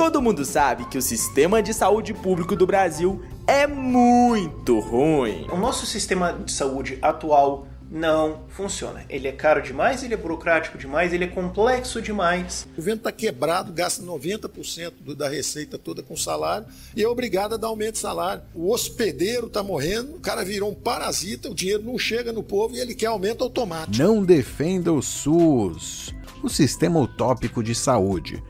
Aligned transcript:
Todo 0.00 0.22
mundo 0.22 0.46
sabe 0.46 0.86
que 0.86 0.96
o 0.96 1.02
sistema 1.02 1.62
de 1.62 1.74
saúde 1.74 2.14
público 2.14 2.56
do 2.56 2.66
Brasil 2.66 3.22
é 3.46 3.66
muito 3.66 4.80
ruim. 4.80 5.46
O 5.52 5.58
nosso 5.58 5.84
sistema 5.84 6.32
de 6.32 6.50
saúde 6.52 6.98
atual 7.02 7.66
não 7.90 8.44
funciona. 8.48 9.04
Ele 9.10 9.28
é 9.28 9.32
caro 9.32 9.60
demais, 9.60 10.02
ele 10.02 10.14
é 10.14 10.16
burocrático 10.16 10.78
demais, 10.78 11.12
ele 11.12 11.24
é 11.24 11.26
complexo 11.26 12.00
demais. 12.00 12.66
O 12.72 12.76
governo 12.76 13.00
está 13.00 13.12
quebrado, 13.12 13.74
gasta 13.74 14.02
90% 14.02 14.94
do, 15.00 15.14
da 15.14 15.28
receita 15.28 15.76
toda 15.76 16.02
com 16.02 16.16
salário 16.16 16.66
e 16.96 17.02
é 17.02 17.06
obrigado 17.06 17.52
a 17.52 17.58
dar 17.58 17.66
aumento 17.66 17.92
de 17.92 17.98
salário. 17.98 18.42
O 18.54 18.72
hospedeiro 18.72 19.48
está 19.48 19.62
morrendo, 19.62 20.14
o 20.14 20.20
cara 20.20 20.42
virou 20.42 20.70
um 20.70 20.74
parasita, 20.74 21.50
o 21.50 21.54
dinheiro 21.54 21.82
não 21.82 21.98
chega 21.98 22.32
no 22.32 22.42
povo 22.42 22.74
e 22.74 22.80
ele 22.80 22.94
quer 22.94 23.08
aumento 23.08 23.44
automático. 23.44 24.02
Não 24.02 24.24
defenda 24.24 24.94
o 24.94 25.02
SUS, 25.02 26.14
o 26.42 26.48
sistema 26.48 26.98
utópico 26.98 27.62
de 27.62 27.74
saúde. 27.74 28.42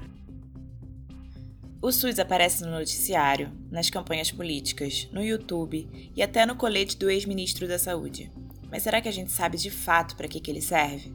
O 1.83 1.91
SUS 1.91 2.19
aparece 2.19 2.63
no 2.63 2.71
noticiário, 2.71 3.51
nas 3.71 3.89
campanhas 3.89 4.31
políticas, 4.31 5.09
no 5.11 5.25
YouTube 5.25 5.89
e 6.15 6.23
até 6.23 6.45
no 6.45 6.55
colete 6.55 6.99
do 6.99 7.09
ex-ministro 7.09 7.67
da 7.67 7.79
Saúde. 7.79 8.31
Mas 8.71 8.83
será 8.83 9.01
que 9.01 9.09
a 9.09 9.13
gente 9.13 9.33
sabe 9.33 9.57
de 9.57 9.71
fato 9.71 10.15
para 10.15 10.29
que, 10.29 10.41
que 10.41 10.51
ele 10.51 10.61
serve? 10.61 11.11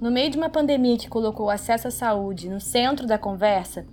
No 0.00 0.10
meio 0.10 0.28
de 0.28 0.36
uma 0.36 0.50
pandemia 0.50 0.98
que 0.98 1.08
colocou 1.08 1.46
o 1.46 1.50
acesso 1.50 1.86
à 1.86 1.90
saúde 1.92 2.48
no 2.48 2.60
centro 2.60 3.06
da 3.06 3.16
conversa, 3.16 3.86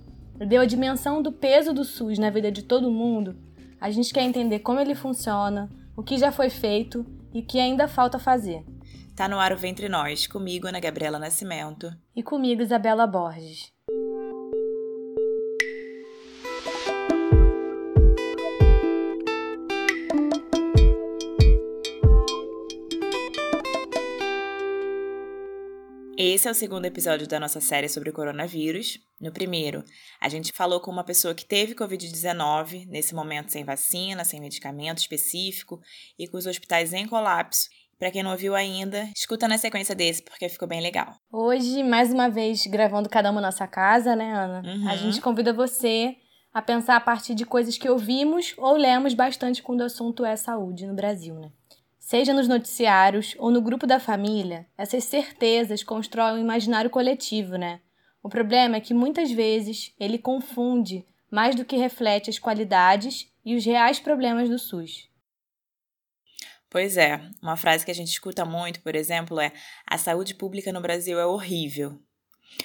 deu 0.47 0.61
a 0.61 0.65
dimensão 0.65 1.21
do 1.21 1.31
peso 1.31 1.71
do 1.71 1.83
SUS 1.83 2.17
na 2.17 2.31
vida 2.31 2.51
de 2.51 2.63
todo 2.63 2.91
mundo, 2.91 3.35
a 3.79 3.91
gente 3.91 4.11
quer 4.11 4.23
entender 4.23 4.59
como 4.59 4.79
ele 4.79 4.95
funciona, 4.95 5.69
o 5.95 6.01
que 6.01 6.17
já 6.17 6.31
foi 6.31 6.49
feito 6.49 7.05
e 7.31 7.41
o 7.41 7.45
que 7.45 7.59
ainda 7.59 7.87
falta 7.87 8.17
fazer. 8.17 8.65
Tá 9.15 9.27
no 9.29 9.39
ar 9.39 9.53
o 9.53 9.57
Ventre 9.57 9.87
Nós, 9.87 10.25
comigo, 10.25 10.67
Ana 10.67 10.79
Gabriela 10.79 11.19
Nascimento. 11.19 11.95
E 12.15 12.23
comigo, 12.23 12.63
Isabela 12.63 13.05
Borges. 13.05 13.74
Esse 26.35 26.49
é 26.49 26.51
o 26.51 26.53
segundo 26.53 26.83
episódio 26.83 27.25
da 27.25 27.39
nossa 27.39 27.61
série 27.61 27.87
sobre 27.87 28.09
o 28.09 28.13
coronavírus. 28.13 28.99
No 29.21 29.31
primeiro, 29.31 29.85
a 30.19 30.27
gente 30.27 30.51
falou 30.51 30.81
com 30.81 30.91
uma 30.91 31.05
pessoa 31.05 31.33
que 31.33 31.45
teve 31.45 31.73
Covid-19, 31.73 32.85
nesse 32.87 33.15
momento 33.15 33.53
sem 33.53 33.63
vacina, 33.63 34.25
sem 34.25 34.41
medicamento 34.41 34.97
específico 34.97 35.79
e 36.19 36.27
com 36.27 36.35
os 36.35 36.45
hospitais 36.45 36.91
em 36.91 37.07
colapso. 37.07 37.69
Para 37.97 38.11
quem 38.11 38.21
não 38.21 38.31
ouviu 38.31 38.53
ainda, 38.53 39.09
escuta 39.15 39.47
na 39.47 39.57
sequência 39.57 39.95
desse 39.95 40.23
porque 40.23 40.49
ficou 40.49 40.67
bem 40.67 40.81
legal. 40.81 41.15
Hoje, 41.31 41.81
mais 41.83 42.11
uma 42.11 42.29
vez, 42.29 42.67
gravando 42.67 43.07
cada 43.07 43.31
uma 43.31 43.39
nossa 43.39 43.65
casa, 43.65 44.13
né, 44.13 44.33
Ana? 44.33 44.61
Uhum. 44.65 44.89
A 44.89 44.97
gente 44.97 45.21
convida 45.21 45.53
você 45.53 46.17
a 46.53 46.61
pensar 46.61 46.97
a 46.97 47.01
partir 47.01 47.33
de 47.33 47.45
coisas 47.45 47.77
que 47.77 47.87
ouvimos 47.87 48.53
ou 48.57 48.75
lemos 48.75 49.13
bastante 49.13 49.63
quando 49.63 49.79
o 49.79 49.85
assunto 49.85 50.25
é 50.25 50.35
saúde 50.35 50.85
no 50.85 50.95
Brasil, 50.95 51.35
né? 51.35 51.49
Seja 52.05 52.35
nos 52.35 52.47
noticiários 52.47 53.33
ou 53.39 53.49
no 53.49 53.59
grupo 53.59 53.87
da 53.87 53.99
família, 53.99 54.67
essas 54.77 55.05
certezas 55.05 55.81
constroem 55.81 56.35
um 56.35 56.39
imaginário 56.39 56.87
coletivo, 56.87 57.55
né? 57.55 57.81
O 58.21 58.29
problema 58.29 58.75
é 58.75 58.79
que 58.79 58.93
muitas 58.93 59.31
vezes 59.31 59.91
ele 59.99 60.19
confunde 60.19 61.03
mais 61.31 61.55
do 61.55 61.65
que 61.65 61.75
reflete 61.75 62.29
as 62.29 62.37
qualidades 62.37 63.27
e 63.43 63.55
os 63.55 63.65
reais 63.65 63.99
problemas 63.99 64.47
do 64.47 64.59
SUS. 64.59 65.09
Pois 66.69 66.95
é, 66.95 67.19
uma 67.41 67.57
frase 67.57 67.83
que 67.83 67.89
a 67.89 67.95
gente 67.95 68.11
escuta 68.11 68.45
muito, 68.45 68.81
por 68.81 68.95
exemplo, 68.95 69.39
é: 69.39 69.51
a 69.87 69.97
saúde 69.97 70.35
pública 70.35 70.71
no 70.71 70.81
Brasil 70.81 71.17
é 71.17 71.25
horrível. 71.25 71.99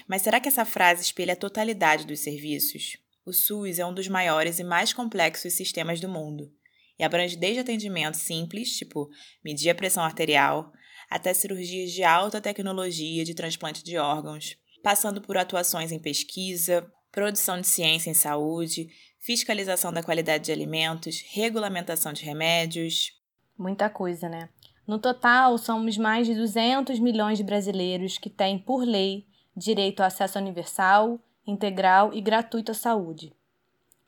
Mas 0.07 0.21
será 0.21 0.39
que 0.39 0.49
essa 0.49 0.67
frase 0.67 1.03
espelha 1.03 1.33
a 1.33 1.37
totalidade 1.37 2.07
dos 2.07 2.21
serviços? 2.21 2.99
O 3.25 3.33
SUS 3.33 3.79
é 3.79 3.87
um 3.87 3.95
dos 3.95 4.07
maiores 4.07 4.59
e 4.59 4.65
mais 4.65 4.93
complexos 4.93 5.55
sistemas 5.55 5.99
do 5.99 6.11
mundo 6.11 6.53
e 7.01 7.03
abrange 7.03 7.35
desde 7.35 7.61
atendimentos 7.61 8.21
simples, 8.21 8.77
tipo 8.77 9.09
medir 9.43 9.71
a 9.71 9.75
pressão 9.75 10.05
arterial, 10.05 10.71
até 11.09 11.33
cirurgias 11.33 11.93
de 11.93 12.05
alta 12.05 12.43
tecnologia 12.43 13.25
de 13.25 13.35
transplante 13.35 13.83
de 13.83 13.97
órgãos, 13.97 14.59
passando 14.83 15.23
por 15.23 15.39
atuações 15.39 15.93
em 15.93 15.99
pesquisa, 15.99 16.87
produção 17.11 17.59
de 17.59 17.67
ciência 17.67 18.11
em 18.11 18.15
saúde, 18.15 18.91
fiscalização 19.19 19.91
da 19.91 20.03
qualidade 20.03 20.45
de 20.45 20.53
alimentos, 20.53 21.25
regulamentação 21.31 22.13
de 22.13 22.23
remédios. 22.23 23.19
Muita 23.59 23.89
coisa, 23.89 24.29
né? 24.29 24.51
No 24.87 24.99
total, 24.99 25.57
somos 25.57 25.97
mais 25.97 26.27
de 26.27 26.35
200 26.35 26.99
milhões 26.99 27.39
de 27.39 27.45
brasileiros 27.45 28.19
que 28.19 28.29
têm, 28.29 28.59
por 28.59 28.85
lei, 28.85 29.25
direito 29.57 30.01
ao 30.01 30.07
acesso 30.07 30.39
universal, 30.39 31.19
integral 31.47 32.13
e 32.13 32.21
gratuito 32.21 32.73
à 32.73 32.75
saúde. 32.75 33.33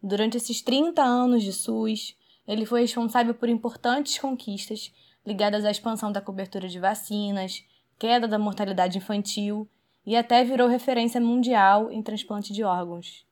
Durante 0.02 0.36
esses 0.36 0.60
30 0.60 1.02
anos 1.02 1.42
de 1.42 1.54
SUS, 1.54 2.20
ele 2.46 2.66
foi 2.66 2.82
responsável 2.82 3.34
por 3.34 3.48
importantes 3.48 4.18
conquistas 4.18 4.92
ligadas 5.24 5.64
à 5.64 5.70
expansão 5.70 6.10
da 6.10 6.20
cobertura 6.20 6.68
de 6.68 6.78
vacinas, 6.78 7.64
queda 7.98 8.26
da 8.26 8.38
mortalidade 8.38 8.98
infantil 8.98 9.68
e 10.04 10.16
até 10.16 10.42
virou 10.44 10.68
referência 10.68 11.20
mundial 11.20 11.90
em 11.90 12.02
transplante 12.02 12.52
de 12.52 12.64
órgãos. 12.64 13.24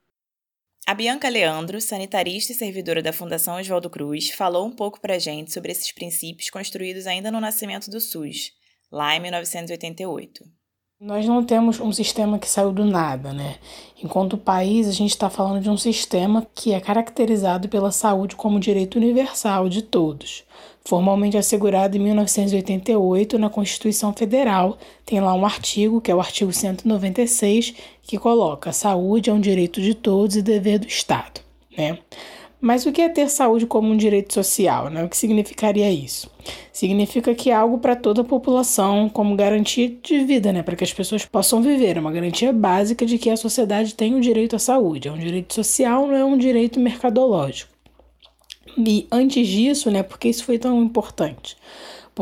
A 0.87 0.95
Bianca 0.95 1.29
Leandro, 1.29 1.81
sanitarista 1.81 2.53
e 2.53 2.55
servidora 2.55 3.03
da 3.03 3.13
Fundação 3.13 3.57
Oswaldo 3.57 3.91
Cruz, 3.91 4.31
falou 4.31 4.67
um 4.67 4.73
pouco 4.73 5.01
para 5.01 5.15
a 5.15 5.19
gente 5.19 5.53
sobre 5.53 5.73
esses 5.73 5.93
princípios 5.93 6.51
construídos 6.51 7.07
ainda 7.07 7.31
no 7.31 7.41
nascimento 7.41 7.91
do 7.91 8.01
SUS, 8.01 8.53
lá 8.91 9.15
em 9.15 9.21
1988. 9.21 10.60
Nós 11.01 11.25
não 11.25 11.43
temos 11.43 11.81
um 11.81 11.91
sistema 11.93 12.39
que 12.39 12.47
saiu 12.47 12.73
do 12.73 12.85
nada, 12.85 13.33
né? 13.33 13.57
Enquanto 14.05 14.37
país, 14.37 14.87
a 14.87 14.93
gente 14.93 15.09
está 15.09 15.31
falando 15.31 15.63
de 15.63 15.71
um 15.71 15.77
sistema 15.79 16.47
que 16.55 16.75
é 16.75 16.81
caracterizado 16.81 17.71
pela 17.71 17.91
saúde 17.91 18.37
como 18.37 18.61
direito 18.61 18.97
universal 18.97 19.67
de 19.67 19.81
todos. 19.81 20.45
Formalmente 20.85 21.39
assegurado 21.39 21.97
em 21.97 22.01
1988 22.01 23.39
na 23.39 23.49
Constituição 23.49 24.13
Federal, 24.13 24.77
tem 25.07 25.21
lá 25.21 25.33
um 25.33 25.47
artigo, 25.47 26.03
que 26.03 26.11
é 26.11 26.15
o 26.15 26.21
artigo 26.21 26.53
196, 26.53 27.73
que 28.03 28.19
coloca: 28.19 28.69
a 28.69 28.75
saúde 28.75 29.31
é 29.31 29.33
um 29.33 29.41
direito 29.41 29.81
de 29.81 29.95
todos 29.95 30.37
e 30.37 30.43
dever 30.43 30.81
do 30.81 30.87
Estado, 30.87 31.41
né? 31.79 31.99
Mas 32.61 32.85
o 32.85 32.93
que 32.93 33.01
é 33.01 33.09
ter 33.09 33.31
saúde 33.31 33.67
como 33.67 33.89
um 33.89 33.97
direito 33.97 34.35
social? 34.35 34.91
Né? 34.91 35.03
O 35.03 35.09
que 35.09 35.17
significaria 35.17 35.91
isso? 35.91 36.31
Significa 36.73 37.35
que 37.35 37.51
é 37.51 37.55
algo 37.55 37.79
para 37.79 37.97
toda 37.97 38.21
a 38.21 38.25
população, 38.25 39.09
como 39.09 39.35
garantia 39.35 39.89
de 40.03 40.25
vida, 40.25 40.53
né? 40.53 40.63
para 40.63 40.77
que 40.77 40.85
as 40.85 40.93
pessoas 40.93 41.25
possam 41.25 41.63
viver. 41.63 41.97
É 41.97 42.01
uma 42.01 42.13
garantia 42.13 42.53
básica 42.53 43.07
de 43.07 43.17
que 43.17 43.31
a 43.31 43.37
sociedade 43.37 43.95
tem 43.95 44.15
o 44.15 44.21
direito 44.21 44.57
à 44.57 44.59
saúde. 44.59 45.09
É 45.09 45.13
um 45.13 45.19
direito 45.19 45.55
social, 45.55 46.07
não 46.07 46.15
é 46.15 46.25
um 46.25 46.37
direito 46.37 46.79
mercadológico. 46.79 47.71
E 48.77 49.07
antes 49.11 49.47
disso, 49.49 49.91
né, 49.91 50.03
por 50.03 50.19
que 50.19 50.29
isso 50.29 50.45
foi 50.45 50.59
tão 50.59 50.83
importante? 50.83 51.57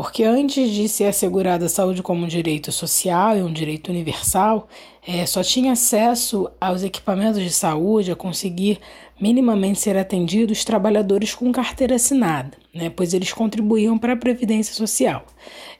Porque 0.01 0.23
antes 0.23 0.71
de 0.71 0.87
ser 0.87 1.07
assegurada 1.07 1.65
a 1.65 1.67
saúde 1.67 2.01
como 2.01 2.23
um 2.23 2.27
direito 2.27 2.71
social 2.71 3.35
e 3.35 3.41
um 3.41 3.51
direito 3.51 3.91
universal, 3.91 4.69
é, 5.05 5.25
só 5.25 5.43
tinha 5.43 5.73
acesso 5.73 6.49
aos 6.61 6.83
equipamentos 6.83 7.43
de 7.43 7.49
saúde, 7.49 8.09
a 8.09 8.15
conseguir 8.15 8.79
minimamente 9.19 9.77
ser 9.77 9.97
atendidos 9.97 10.63
trabalhadores 10.63 11.35
com 11.35 11.51
carteira 11.51 11.95
assinada, 11.95 12.57
né, 12.73 12.89
pois 12.89 13.13
eles 13.13 13.33
contribuíam 13.33 13.97
para 13.97 14.13
a 14.13 14.15
Previdência 14.15 14.73
Social. 14.73 15.25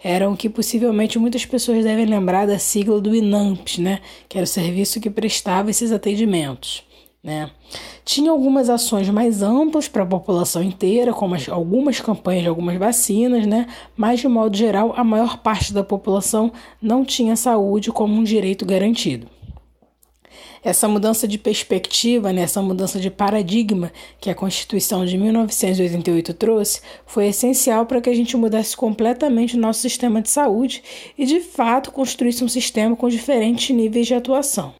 Eram 0.03 0.35
que 0.35 0.50
possivelmente 0.50 1.18
muitas 1.18 1.46
pessoas 1.46 1.85
devem 1.85 2.06
lembrar 2.06 2.46
da 2.46 2.59
sigla 2.59 3.00
do 3.00 3.16
INAMPS, 3.16 3.78
né, 3.78 4.02
que 4.28 4.38
era 4.38 4.44
o 4.44 4.47
serviço 4.47 5.00
que 5.00 5.09
prestava 5.09 5.69
esses 5.69 5.94
atendimentos. 5.94 6.84
Né? 7.22 7.50
Tinha 8.06 8.31
algumas 8.31 8.69
ações 8.69 9.09
mais 9.09 9.41
amplas 9.41 9.88
para 9.88 10.03
a 10.03 10.07
população 10.07 10.63
inteira, 10.63 11.13
como 11.13 11.35
as, 11.35 11.50
algumas 11.50 12.00
campanhas 12.00 12.44
de 12.44 12.50
algumas 12.50 12.78
vacinas, 12.78 13.46
né? 13.46 13.68
mas 13.96 14.22
de 14.22 14.28
modo 14.28 14.56
geral, 14.56 14.94
a 14.96 15.03
maior 15.03 15.38
parte 15.38 15.74
da 15.74 15.84
população 15.84 16.52
não 16.81 17.03
tinha 17.03 17.35
saúde 17.35 17.91
como 17.91 18.13
um 18.16 18.24
direito 18.24 18.66
garantido. 18.66 19.28
Essa 20.63 20.88
mudança 20.90 21.28
de 21.28 21.38
perspectiva, 21.38 22.34
né, 22.34 22.41
essa 22.41 22.62
mudança 22.62 23.00
de 23.00 23.09
paradigma 23.09 23.91
que 24.20 24.29
a 24.29 24.35
Constituição 24.35 25.05
de 25.05 25.17
1988 25.17 26.34
trouxe, 26.34 26.82
foi 27.05 27.28
essencial 27.28 27.85
para 27.85 28.02
que 28.02 28.09
a 28.09 28.14
gente 28.14 28.35
mudasse 28.35 28.76
completamente 28.76 29.55
o 29.55 29.59
nosso 29.59 29.79
sistema 29.79 30.22
de 30.22 30.29
saúde 30.29 30.84
e, 31.17 31.26
de 31.26 31.40
fato, 31.40 31.91
construísse 31.91 32.43
um 32.43 32.49
sistema 32.49 32.96
com 32.96 33.08
diferentes 33.08 33.73
níveis 33.73 34.08
de 34.08 34.14
atuação. 34.14 34.73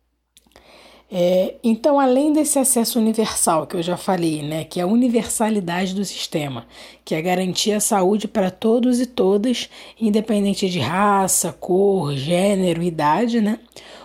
É, 1.12 1.56
então, 1.64 2.00
além 2.00 2.32
desse 2.32 2.60
acesso 2.60 3.00
universal 3.00 3.66
que 3.66 3.76
eu 3.76 3.82
já 3.82 3.98
falei, 3.98 4.44
né, 4.44 4.64
que 4.64 4.80
é 4.80 4.84
a 4.84 4.88
universalidade 4.88 5.96
do 5.96 6.06
sistema, 6.06 6.68
que 7.04 7.16
é 7.16 7.22
garantir 7.22 7.72
a 7.72 7.80
saúde 7.80 8.28
para 8.28 8.52
todos 8.52 9.00
e 9.00 9.08
todas, 9.08 9.70
independente 10.00 10.70
de 10.70 10.78
raça, 10.80 11.52
cor, 11.52 12.14
gênero, 12.16 12.84
idade, 12.84 13.42
né, 13.42 13.58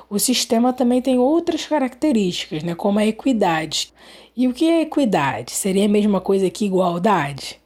o 0.08 0.18
sistema 0.18 0.72
também 0.72 1.02
tem 1.02 1.18
outras 1.18 1.66
características, 1.66 2.62
né, 2.62 2.74
como 2.74 2.98
a 2.98 3.06
equidade. 3.06 3.92
E 4.36 4.48
o 4.48 4.54
que 4.54 4.64
é 4.64 4.80
equidade? 4.80 5.52
Seria 5.52 5.84
a 5.84 5.88
mesma 5.88 6.20
coisa 6.20 6.48
que 6.48 6.64
igualdade? 6.64 7.58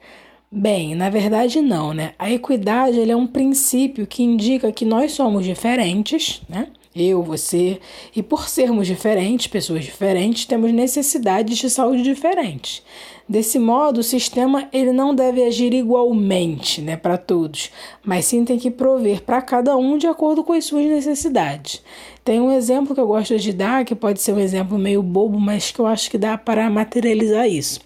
Bem, 0.50 0.94
na 0.94 1.11
verdade 1.11 1.61
não, 1.61 1.93
né? 1.93 2.14
A 2.19 2.31
equidade 2.31 2.99
é 3.11 3.17
um 3.17 3.26
princípio 3.26 4.06
que 4.06 4.23
indica 4.23 4.73
que 4.73 4.85
nós 4.85 5.12
somos 5.12 5.44
diferentes, 5.44 6.40
né? 6.49 6.69
Eu, 6.94 7.23
você, 7.23 7.79
e 8.14 8.23
por 8.23 8.49
sermos 8.49 8.87
diferentes, 8.87 9.46
pessoas 9.46 9.85
diferentes, 9.85 10.44
temos 10.44 10.73
necessidades 10.73 11.58
de 11.58 11.70
saúde 11.70 12.02
diferentes. 12.02 12.82
Desse 13.29 13.58
modo, 13.58 14.00
o 14.00 14.02
sistema 14.02 14.69
ele 14.73 14.90
não 14.90 15.14
deve 15.14 15.44
agir 15.44 15.75
igualmente 15.75 16.81
né, 16.81 16.96
para 16.96 17.19
todos, 17.19 17.70
mas 18.02 18.25
sim 18.25 18.43
tem 18.43 18.58
que 18.58 18.70
prover 18.70 19.23
para 19.23 19.43
cada 19.43 19.76
um 19.76 19.99
de 19.99 20.06
acordo 20.06 20.43
com 20.43 20.55
as 20.55 20.64
suas 20.64 20.87
necessidades. 20.87 21.82
Tem 22.25 22.40
um 22.40 22.50
exemplo 22.50 22.94
que 22.94 23.00
eu 23.00 23.06
gosto 23.06 23.38
de 23.38 23.52
dar, 23.52 23.85
que 23.85 23.94
pode 23.94 24.23
ser 24.23 24.32
um 24.32 24.38
exemplo 24.38 24.79
meio 24.79 25.02
bobo, 25.02 25.38
mas 25.38 25.70
que 25.70 25.79
eu 25.79 25.87
acho 25.87 26.11
que 26.11 26.17
dá 26.17 26.38
para 26.38 26.70
materializar 26.70 27.46
isso. 27.46 27.81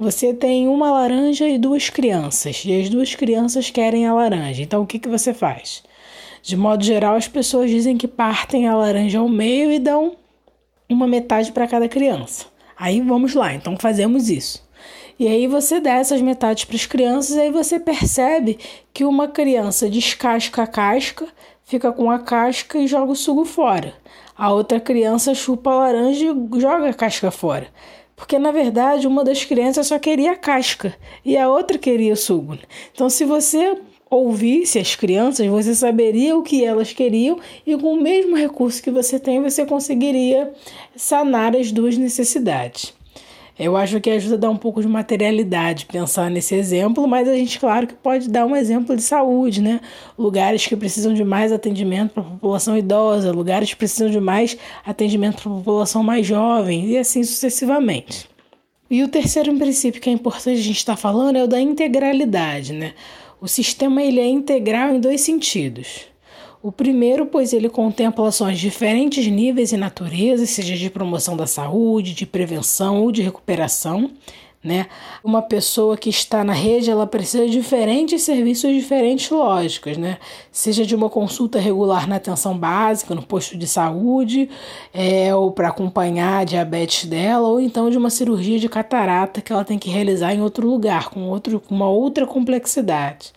Você 0.00 0.34
tem 0.34 0.66
uma 0.66 0.90
laranja 0.90 1.48
e 1.48 1.58
duas 1.58 1.88
crianças, 1.90 2.64
e 2.64 2.80
as 2.80 2.88
duas 2.88 3.14
crianças 3.14 3.70
querem 3.70 4.04
a 4.06 4.14
laranja. 4.14 4.62
Então, 4.62 4.82
o 4.82 4.86
que, 4.86 4.98
que 4.98 5.08
você 5.08 5.32
faz? 5.32 5.82
De 6.48 6.56
modo 6.56 6.82
geral, 6.82 7.14
as 7.14 7.28
pessoas 7.28 7.70
dizem 7.70 7.98
que 7.98 8.08
partem 8.08 8.66
a 8.66 8.74
laranja 8.74 9.18
ao 9.18 9.28
meio 9.28 9.70
e 9.70 9.78
dão 9.78 10.16
uma 10.88 11.06
metade 11.06 11.52
para 11.52 11.68
cada 11.68 11.86
criança. 11.90 12.46
Aí 12.74 13.02
vamos 13.02 13.34
lá, 13.34 13.52
então 13.52 13.76
fazemos 13.76 14.30
isso. 14.30 14.66
E 15.18 15.28
aí 15.28 15.46
você 15.46 15.78
dá 15.78 15.96
essas 15.96 16.22
metades 16.22 16.64
para 16.64 16.76
as 16.76 16.86
crianças, 16.86 17.36
e 17.36 17.40
aí 17.40 17.52
você 17.52 17.78
percebe 17.78 18.58
que 18.94 19.04
uma 19.04 19.28
criança 19.28 19.90
descasca 19.90 20.62
a 20.62 20.66
casca, 20.66 21.28
fica 21.64 21.92
com 21.92 22.10
a 22.10 22.18
casca 22.18 22.78
e 22.78 22.86
joga 22.86 23.12
o 23.12 23.14
suco 23.14 23.44
fora. 23.44 23.92
A 24.34 24.50
outra 24.50 24.80
criança 24.80 25.34
chupa 25.34 25.70
a 25.70 25.74
laranja 25.74 26.24
e 26.24 26.60
joga 26.62 26.88
a 26.88 26.94
casca 26.94 27.30
fora. 27.30 27.66
Porque 28.16 28.38
na 28.38 28.52
verdade 28.52 29.06
uma 29.06 29.22
das 29.22 29.44
crianças 29.44 29.88
só 29.88 29.98
queria 29.98 30.32
a 30.32 30.36
casca 30.36 30.96
e 31.22 31.36
a 31.36 31.46
outra 31.50 31.76
queria 31.76 32.14
o 32.14 32.16
suco. 32.16 32.56
Então, 32.94 33.10
se 33.10 33.26
você 33.26 33.76
ouvisse 34.10 34.78
as 34.78 34.94
crianças, 34.96 35.46
você 35.46 35.74
saberia 35.74 36.36
o 36.36 36.42
que 36.42 36.64
elas 36.64 36.92
queriam 36.92 37.38
e 37.66 37.76
com 37.76 37.94
o 37.94 38.02
mesmo 38.02 38.36
recurso 38.36 38.82
que 38.82 38.90
você 38.90 39.18
tem, 39.18 39.42
você 39.42 39.66
conseguiria 39.66 40.52
sanar 40.96 41.54
as 41.54 41.70
duas 41.70 41.96
necessidades. 41.96 42.96
Eu 43.58 43.76
acho 43.76 44.00
que 44.00 44.08
ajuda 44.08 44.36
a 44.36 44.38
dar 44.38 44.50
um 44.50 44.56
pouco 44.56 44.80
de 44.80 44.86
materialidade 44.86 45.86
pensar 45.86 46.30
nesse 46.30 46.54
exemplo, 46.54 47.08
mas 47.08 47.28
a 47.28 47.34
gente, 47.34 47.58
claro, 47.58 47.88
que 47.88 47.94
pode 47.94 48.28
dar 48.28 48.46
um 48.46 48.54
exemplo 48.54 48.94
de 48.94 49.02
saúde, 49.02 49.60
né? 49.60 49.80
Lugares 50.16 50.64
que 50.64 50.76
precisam 50.76 51.12
de 51.12 51.24
mais 51.24 51.50
atendimento 51.50 52.12
para 52.12 52.22
a 52.22 52.26
população 52.26 52.78
idosa, 52.78 53.32
lugares 53.32 53.70
que 53.70 53.76
precisam 53.76 54.10
de 54.10 54.20
mais 54.20 54.56
atendimento 54.86 55.42
para 55.42 55.50
a 55.50 55.56
população 55.56 56.04
mais 56.04 56.24
jovem, 56.24 56.86
e 56.86 56.96
assim 56.96 57.24
sucessivamente. 57.24 58.30
E 58.88 59.02
o 59.02 59.08
terceiro 59.08 59.52
princípio 59.56 60.00
que 60.00 60.08
é 60.08 60.12
importante 60.12 60.60
a 60.60 60.62
gente 60.62 60.76
estar 60.76 60.94
tá 60.94 60.96
falando 60.96 61.34
é 61.34 61.42
o 61.42 61.48
da 61.48 61.60
integralidade, 61.60 62.72
né? 62.72 62.94
O 63.40 63.46
sistema 63.46 64.02
ele 64.02 64.18
é 64.18 64.26
integral 64.26 64.94
em 64.94 65.00
dois 65.00 65.20
sentidos. 65.20 66.06
O 66.60 66.72
primeiro, 66.72 67.26
pois 67.26 67.52
ele 67.52 67.68
contempla 67.68 68.28
ações 68.28 68.56
de 68.56 68.62
diferentes 68.62 69.24
níveis 69.28 69.70
e 69.70 69.76
naturezas, 69.76 70.50
seja 70.50 70.76
de 70.76 70.90
promoção 70.90 71.36
da 71.36 71.46
saúde, 71.46 72.14
de 72.14 72.26
prevenção 72.26 73.00
ou 73.00 73.12
de 73.12 73.22
recuperação. 73.22 74.10
Né? 74.62 74.86
Uma 75.22 75.40
pessoa 75.40 75.96
que 75.96 76.10
está 76.10 76.42
na 76.42 76.52
rede, 76.52 76.90
ela 76.90 77.06
precisa 77.06 77.46
de 77.46 77.52
diferentes 77.52 78.22
serviços, 78.22 78.74
diferentes 78.74 79.30
lógicas, 79.30 79.96
né? 79.96 80.18
Seja 80.50 80.84
de 80.84 80.96
uma 80.96 81.08
consulta 81.08 81.60
regular 81.60 82.08
na 82.08 82.16
atenção 82.16 82.58
básica, 82.58 83.14
no 83.14 83.22
posto 83.22 83.56
de 83.56 83.68
saúde, 83.68 84.50
é, 84.92 85.32
ou 85.32 85.52
para 85.52 85.68
acompanhar 85.68 86.40
a 86.40 86.44
diabetes 86.44 87.04
dela, 87.08 87.46
ou 87.46 87.60
então 87.60 87.88
de 87.88 87.96
uma 87.96 88.10
cirurgia 88.10 88.58
de 88.58 88.68
catarata 88.68 89.40
que 89.40 89.52
ela 89.52 89.64
tem 89.64 89.78
que 89.78 89.90
realizar 89.90 90.34
em 90.34 90.42
outro 90.42 90.66
lugar, 90.66 91.08
com, 91.08 91.28
outro, 91.28 91.60
com 91.60 91.74
uma 91.74 91.88
outra 91.88 92.26
complexidade. 92.26 93.32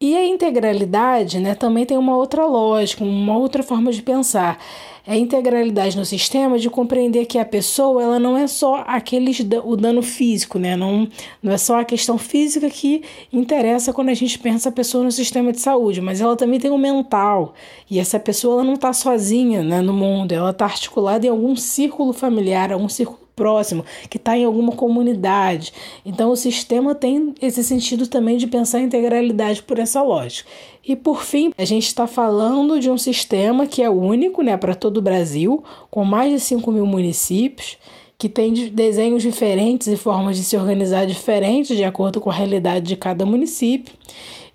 E 0.00 0.16
a 0.16 0.24
integralidade 0.24 1.40
né, 1.40 1.56
também 1.56 1.84
tem 1.84 1.98
uma 1.98 2.16
outra 2.16 2.46
lógica, 2.46 3.02
uma 3.02 3.36
outra 3.36 3.64
forma 3.64 3.90
de 3.90 4.00
pensar. 4.00 4.56
É 5.04 5.14
a 5.14 5.16
integralidade 5.16 5.96
no 5.96 6.04
sistema 6.04 6.56
de 6.56 6.70
compreender 6.70 7.26
que 7.26 7.36
a 7.36 7.44
pessoa 7.44 8.00
ela 8.00 8.18
não 8.20 8.36
é 8.36 8.46
só 8.46 8.84
aqueles, 8.86 9.40
o 9.64 9.76
dano 9.76 10.00
físico, 10.00 10.56
né? 10.56 10.76
não, 10.76 11.08
não 11.42 11.52
é 11.52 11.58
só 11.58 11.80
a 11.80 11.84
questão 11.84 12.16
física 12.16 12.70
que 12.70 13.02
interessa 13.32 13.92
quando 13.92 14.10
a 14.10 14.14
gente 14.14 14.38
pensa 14.38 14.68
a 14.68 14.72
pessoa 14.72 15.02
no 15.02 15.10
sistema 15.10 15.50
de 15.50 15.60
saúde, 15.60 16.00
mas 16.00 16.20
ela 16.20 16.36
também 16.36 16.60
tem 16.60 16.70
o 16.70 16.78
mental. 16.78 17.54
E 17.90 17.98
essa 17.98 18.20
pessoa 18.20 18.54
ela 18.54 18.64
não 18.64 18.74
está 18.74 18.92
sozinha 18.92 19.64
né, 19.64 19.80
no 19.80 19.92
mundo, 19.92 20.30
ela 20.30 20.50
está 20.50 20.66
articulada 20.66 21.26
em 21.26 21.30
algum 21.30 21.56
círculo 21.56 22.12
familiar, 22.12 22.72
algum 22.72 22.88
círculo 22.88 23.27
próximo, 23.38 23.84
que 24.10 24.16
está 24.16 24.36
em 24.36 24.44
alguma 24.44 24.72
comunidade. 24.72 25.72
Então, 26.04 26.32
o 26.32 26.36
sistema 26.36 26.94
tem 26.94 27.32
esse 27.40 27.62
sentido 27.62 28.08
também 28.08 28.36
de 28.36 28.48
pensar 28.48 28.78
a 28.78 28.82
integralidade 28.82 29.62
por 29.62 29.78
essa 29.78 30.02
lógica. 30.02 30.50
E 30.84 30.96
por 30.96 31.22
fim, 31.22 31.52
a 31.56 31.64
gente 31.64 31.86
está 31.86 32.06
falando 32.06 32.80
de 32.80 32.90
um 32.90 32.98
sistema 32.98 33.66
que 33.66 33.82
é 33.82 33.88
único 33.88 34.42
né, 34.42 34.56
para 34.56 34.74
todo 34.74 34.96
o 34.96 35.02
Brasil, 35.02 35.62
com 35.90 36.04
mais 36.04 36.32
de 36.32 36.40
5 36.40 36.72
mil 36.72 36.84
municípios, 36.84 37.78
que 38.18 38.28
tem 38.28 38.52
desenhos 38.70 39.22
diferentes 39.22 39.86
e 39.86 39.96
formas 39.96 40.36
de 40.36 40.42
se 40.42 40.56
organizar 40.56 41.06
diferentes 41.06 41.76
de 41.76 41.84
acordo 41.84 42.20
com 42.20 42.30
a 42.30 42.34
realidade 42.34 42.86
de 42.86 42.96
cada 42.96 43.24
município. 43.24 43.94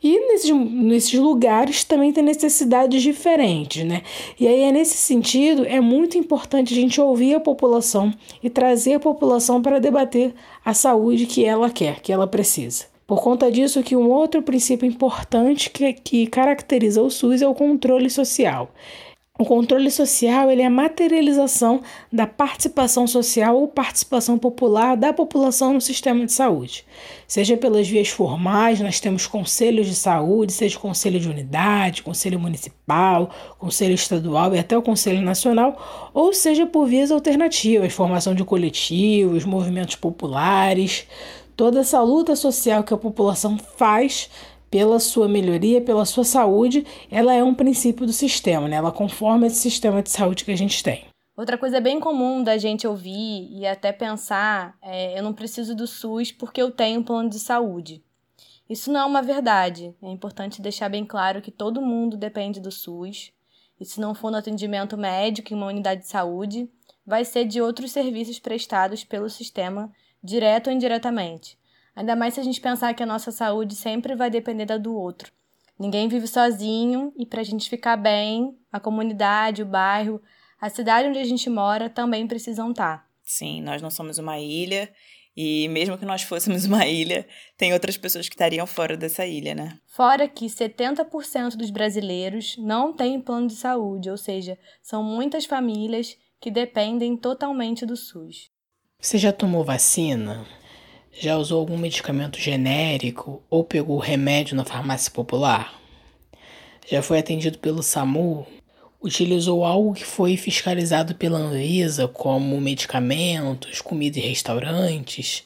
E 0.03 0.19
nesses, 0.27 0.51
nesses 0.51 1.17
lugares 1.17 1.85
também 1.85 2.11
tem 2.11 2.21
necessidades 2.21 3.01
diferentes, 3.01 3.85
né? 3.85 4.01
E 4.37 4.45
aí 4.45 4.63
é 4.63 4.71
nesse 4.71 4.97
sentido, 4.97 5.65
é 5.65 5.79
muito 5.79 6.17
importante 6.17 6.73
a 6.73 6.75
gente 6.75 6.99
ouvir 6.99 7.35
a 7.35 7.39
população 7.39 8.13
e 8.43 8.49
trazer 8.49 8.95
a 8.95 8.99
população 8.99 9.61
para 9.61 9.79
debater 9.79 10.33
a 10.65 10.73
saúde 10.73 11.25
que 11.25 11.45
ela 11.45 11.69
quer, 11.69 12.01
que 12.01 12.11
ela 12.11 12.27
precisa. 12.27 12.85
Por 13.07 13.21
conta 13.21 13.49
disso, 13.49 13.83
que 13.83 13.95
um 13.95 14.09
outro 14.09 14.41
princípio 14.41 14.85
importante 14.85 15.69
que, 15.69 15.93
que 15.93 16.27
caracteriza 16.27 17.01
o 17.01 17.09
SUS 17.09 17.41
é 17.41 17.47
o 17.47 17.53
controle 17.53 18.09
social. 18.09 18.71
O 19.39 19.45
controle 19.45 19.89
social 19.89 20.51
ele 20.51 20.61
é 20.61 20.67
a 20.67 20.69
materialização 20.69 21.81
da 22.11 22.27
participação 22.27 23.07
social 23.07 23.57
ou 23.57 23.67
participação 23.67 24.37
popular 24.37 24.95
da 24.95 25.11
população 25.11 25.73
no 25.73 25.81
sistema 25.81 26.23
de 26.23 26.31
saúde. 26.31 26.85
Seja 27.27 27.57
pelas 27.57 27.87
vias 27.87 28.09
formais, 28.09 28.79
nós 28.79 28.99
temos 28.99 29.25
conselhos 29.25 29.87
de 29.87 29.95
saúde, 29.95 30.53
seja 30.53 30.77
conselho 30.77 31.19
de 31.19 31.27
unidade, 31.27 32.03
conselho 32.03 32.39
municipal, 32.39 33.31
conselho 33.57 33.95
estadual 33.95 34.53
e 34.53 34.59
até 34.59 34.77
o 34.77 34.83
conselho 34.83 35.23
nacional, 35.23 36.11
ou 36.13 36.31
seja 36.31 36.67
por 36.67 36.85
vias 36.85 37.09
alternativas, 37.09 37.91
formação 37.91 38.35
de 38.35 38.43
coletivos, 38.43 39.45
movimentos 39.45 39.95
populares, 39.95 41.07
toda 41.55 41.79
essa 41.79 41.99
luta 42.03 42.35
social 42.35 42.83
que 42.83 42.93
a 42.93 42.97
população 42.97 43.57
faz 43.57 44.29
pela 44.73 44.99
sua 44.99 45.27
melhoria, 45.27 45.79
pela 45.79 46.03
sua 46.03 46.23
saúde, 46.23 46.83
ela 47.11 47.31
é 47.31 47.43
um 47.43 47.53
princípio 47.53 48.07
do 48.07 48.11
sistema, 48.11 48.67
né? 48.67 48.77
Ela 48.77 48.91
conforma 48.91 49.45
esse 49.45 49.57
sistema 49.57 50.01
de 50.01 50.09
saúde 50.09 50.43
que 50.43 50.51
a 50.51 50.57
gente 50.57 50.81
tem. 50.81 51.05
Outra 51.37 51.59
coisa 51.59 51.79
bem 51.79 51.99
comum 51.99 52.41
da 52.41 52.57
gente 52.57 52.87
ouvir 52.87 53.49
e 53.51 53.67
até 53.67 53.91
pensar 53.91 54.75
é: 54.81 55.15
eu 55.15 55.21
não 55.21 55.31
preciso 55.31 55.75
do 55.75 55.85
SUS 55.85 56.31
porque 56.31 56.59
eu 56.59 56.71
tenho 56.71 57.01
um 57.01 57.03
plano 57.03 57.29
de 57.29 57.37
saúde. 57.37 58.03
Isso 58.67 58.91
não 58.91 59.01
é 59.01 59.05
uma 59.05 59.21
verdade. 59.21 59.93
É 60.01 60.09
importante 60.09 60.59
deixar 60.59 60.89
bem 60.89 61.05
claro 61.05 61.39
que 61.39 61.51
todo 61.51 61.79
mundo 61.79 62.17
depende 62.17 62.59
do 62.59 62.71
SUS. 62.71 63.31
E 63.79 63.85
se 63.85 64.01
não 64.01 64.15
for 64.15 64.31
no 64.31 64.37
atendimento 64.37 64.97
médico 64.97 65.53
em 65.53 65.55
uma 65.55 65.67
unidade 65.67 66.01
de 66.01 66.07
saúde, 66.07 66.67
vai 67.05 67.23
ser 67.23 67.45
de 67.45 67.61
outros 67.61 67.91
serviços 67.91 68.39
prestados 68.39 69.03
pelo 69.03 69.29
sistema, 69.29 69.91
direto 70.23 70.71
ou 70.71 70.73
indiretamente. 70.73 71.59
Ainda 71.95 72.15
mais 72.15 72.33
se 72.33 72.39
a 72.39 72.43
gente 72.43 72.59
pensar 72.59 72.93
que 72.93 73.03
a 73.03 73.05
nossa 73.05 73.31
saúde 73.31 73.75
sempre 73.75 74.15
vai 74.15 74.29
depender 74.29 74.65
da 74.65 74.77
do 74.77 74.95
outro. 74.95 75.31
Ninguém 75.79 76.07
vive 76.07 76.27
sozinho 76.27 77.13
e 77.17 77.25
para 77.25 77.41
a 77.41 77.43
gente 77.43 77.69
ficar 77.69 77.97
bem, 77.97 78.57
a 78.71 78.79
comunidade, 78.79 79.63
o 79.63 79.65
bairro, 79.65 80.21
a 80.59 80.69
cidade 80.69 81.07
onde 81.07 81.19
a 81.19 81.25
gente 81.25 81.49
mora 81.49 81.89
também 81.89 82.27
precisam 82.27 82.71
estar. 82.71 82.99
Tá. 82.99 83.05
Sim, 83.23 83.61
nós 83.61 83.81
não 83.81 83.89
somos 83.89 84.17
uma 84.17 84.39
ilha 84.39 84.89
e 85.35 85.67
mesmo 85.69 85.97
que 85.97 86.05
nós 86.05 86.21
fôssemos 86.23 86.65
uma 86.65 86.85
ilha, 86.85 87.27
tem 87.57 87.73
outras 87.73 87.97
pessoas 87.97 88.29
que 88.29 88.35
estariam 88.35 88.65
fora 88.67 88.95
dessa 88.95 89.25
ilha, 89.25 89.55
né? 89.55 89.79
Fora 89.87 90.27
que 90.27 90.45
70% 90.45 91.55
dos 91.55 91.69
brasileiros 91.69 92.55
não 92.57 92.93
têm 92.93 93.19
plano 93.19 93.47
de 93.47 93.55
saúde, 93.55 94.09
ou 94.09 94.17
seja, 94.17 94.57
são 94.81 95.03
muitas 95.03 95.45
famílias 95.45 96.17
que 96.39 96.51
dependem 96.51 97.15
totalmente 97.17 97.85
do 97.85 97.95
SUS. 97.95 98.51
Você 98.99 99.17
já 99.17 99.33
tomou 99.33 99.63
vacina? 99.63 100.45
Já 101.15 101.37
usou 101.37 101.59
algum 101.59 101.77
medicamento 101.77 102.39
genérico 102.39 103.41
ou 103.47 103.63
pegou 103.63 103.99
remédio 103.99 104.55
na 104.55 104.65
farmácia 104.65 105.11
popular? 105.11 105.79
Já 106.89 107.03
foi 107.03 107.19
atendido 107.19 107.59
pelo 107.59 107.83
SAMU? 107.83 108.47
Utilizou 108.99 109.63
algo 109.63 109.93
que 109.93 110.03
foi 110.03 110.35
fiscalizado 110.35 111.13
pela 111.13 111.37
Anvisa, 111.37 112.07
como 112.07 112.59
medicamentos, 112.59 113.79
comida 113.79 114.17
e 114.17 114.21
restaurantes? 114.21 115.43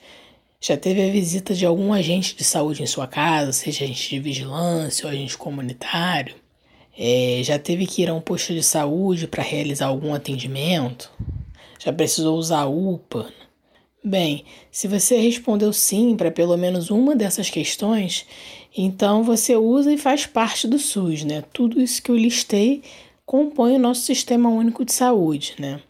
Já 0.62 0.78
teve 0.78 1.06
a 1.06 1.12
visita 1.12 1.54
de 1.54 1.66
algum 1.66 1.92
agente 1.92 2.34
de 2.36 2.46
saúde 2.46 2.82
em 2.82 2.88
sua 2.88 3.06
casa, 3.06 3.52
seja 3.52 3.84
agente 3.84 4.10
de 4.10 4.20
vigilância 4.22 5.06
ou 5.06 5.12
agente 5.12 5.38
comunitário? 5.38 6.36
É, 6.98 7.42
já 7.44 7.60
teve 7.60 7.86
que 7.86 8.04
ir 8.04 8.10
a 8.10 8.14
um 8.14 8.22
posto 8.22 8.54
de 8.54 8.64
saúde 8.64 9.28
para 9.28 9.44
realizar 9.44 9.88
algum 9.88 10.14
atendimento? 10.14 11.12
Já 11.78 11.92
precisou 11.92 12.38
usar 12.38 12.66
UPA? 12.66 13.28
Bem, 14.04 14.46
se 14.72 14.88
você 14.88 15.18
respondeu 15.18 15.74
sim 15.74 16.16
para 16.16 16.32
pelo 16.32 16.56
menos 16.56 16.90
uma 16.90 17.16
dessas 17.16 17.50
questões, 17.50 18.26
então 18.76 19.24
você 19.24 19.56
usa 19.56 19.92
e 19.92 19.98
faz 19.98 20.26
parte 20.26 20.68
do 20.68 20.78
SUS, 20.78 21.24
né? 21.24 21.44
Tudo 21.52 21.82
isso 21.82 22.02
que 22.02 22.12
eu 22.12 22.16
listei 22.16 22.84
compõem 23.26 23.76
o 23.76 23.80
nosso 23.80 24.02
sistema 24.02 24.50
único 24.50 24.86
de 24.86 24.94
saúde, 24.94 25.56
né? 25.60 25.82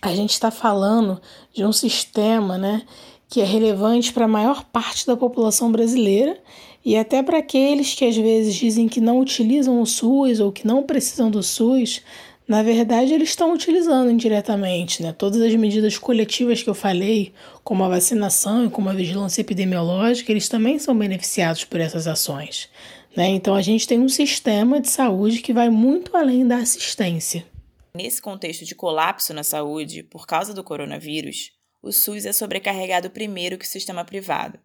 A 0.00 0.14
gente 0.14 0.30
está 0.30 0.50
falando 0.50 1.20
de 1.52 1.64
um 1.64 1.72
sistema, 1.72 2.58
né, 2.58 2.82
que 3.28 3.40
é 3.40 3.44
relevante 3.44 4.12
para 4.12 4.26
a 4.26 4.28
maior 4.28 4.62
parte 4.64 5.06
da 5.06 5.16
população 5.16 5.72
brasileira 5.72 6.38
e 6.84 6.96
até 6.96 7.22
para 7.22 7.38
aqueles 7.38 7.94
que 7.94 8.04
às 8.04 8.14
vezes 8.14 8.54
dizem 8.54 8.86
que 8.86 9.00
não 9.00 9.18
utilizam 9.18 9.80
o 9.80 9.86
SUS 9.86 10.38
ou 10.38 10.52
que 10.52 10.66
não 10.66 10.82
precisam 10.82 11.30
do 11.30 11.42
SUS, 11.42 12.02
na 12.46 12.62
verdade 12.62 13.12
eles 13.12 13.30
estão 13.30 13.52
utilizando 13.52 14.10
indiretamente, 14.10 15.02
né? 15.02 15.12
Todas 15.12 15.40
as 15.40 15.54
medidas 15.54 15.96
coletivas 15.96 16.62
que 16.62 16.68
eu 16.68 16.74
falei, 16.74 17.32
como 17.62 17.82
a 17.84 17.88
vacinação 17.88 18.66
e 18.66 18.70
como 18.70 18.90
a 18.90 18.94
vigilância 18.94 19.40
epidemiológica, 19.40 20.30
eles 20.30 20.48
também 20.48 20.78
são 20.78 20.96
beneficiados 20.96 21.64
por 21.64 21.80
essas 21.80 22.06
ações. 22.06 22.68
Né? 23.16 23.28
Então 23.28 23.54
a 23.54 23.62
gente 23.62 23.86
tem 23.86 24.00
um 24.00 24.08
sistema 24.08 24.80
de 24.80 24.90
saúde 24.90 25.40
que 25.40 25.52
vai 25.52 25.70
muito 25.70 26.16
além 26.16 26.46
da 26.46 26.56
assistência. 26.56 27.46
Nesse 27.96 28.20
contexto 28.20 28.64
de 28.64 28.74
colapso 28.74 29.32
na 29.32 29.44
saúde 29.44 30.02
por 30.02 30.26
causa 30.26 30.52
do 30.52 30.64
coronavírus, 30.64 31.52
o 31.80 31.92
SUS 31.92 32.26
é 32.26 32.32
sobrecarregado 32.32 33.08
primeiro 33.10 33.56
que 33.56 33.64
o 33.64 33.68
sistema 33.68 34.04
privado. 34.04 34.58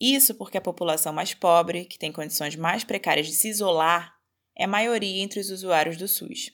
Isso 0.00 0.34
porque 0.34 0.56
a 0.56 0.62
população 0.62 1.12
mais 1.12 1.34
pobre, 1.34 1.84
que 1.84 1.98
tem 1.98 2.10
condições 2.10 2.56
mais 2.56 2.82
precárias 2.82 3.26
de 3.26 3.34
se 3.34 3.48
isolar, 3.48 4.14
é 4.56 4.66
maioria 4.66 5.22
entre 5.22 5.40
os 5.40 5.50
usuários 5.50 5.96
do 5.96 6.08
SUS. 6.08 6.52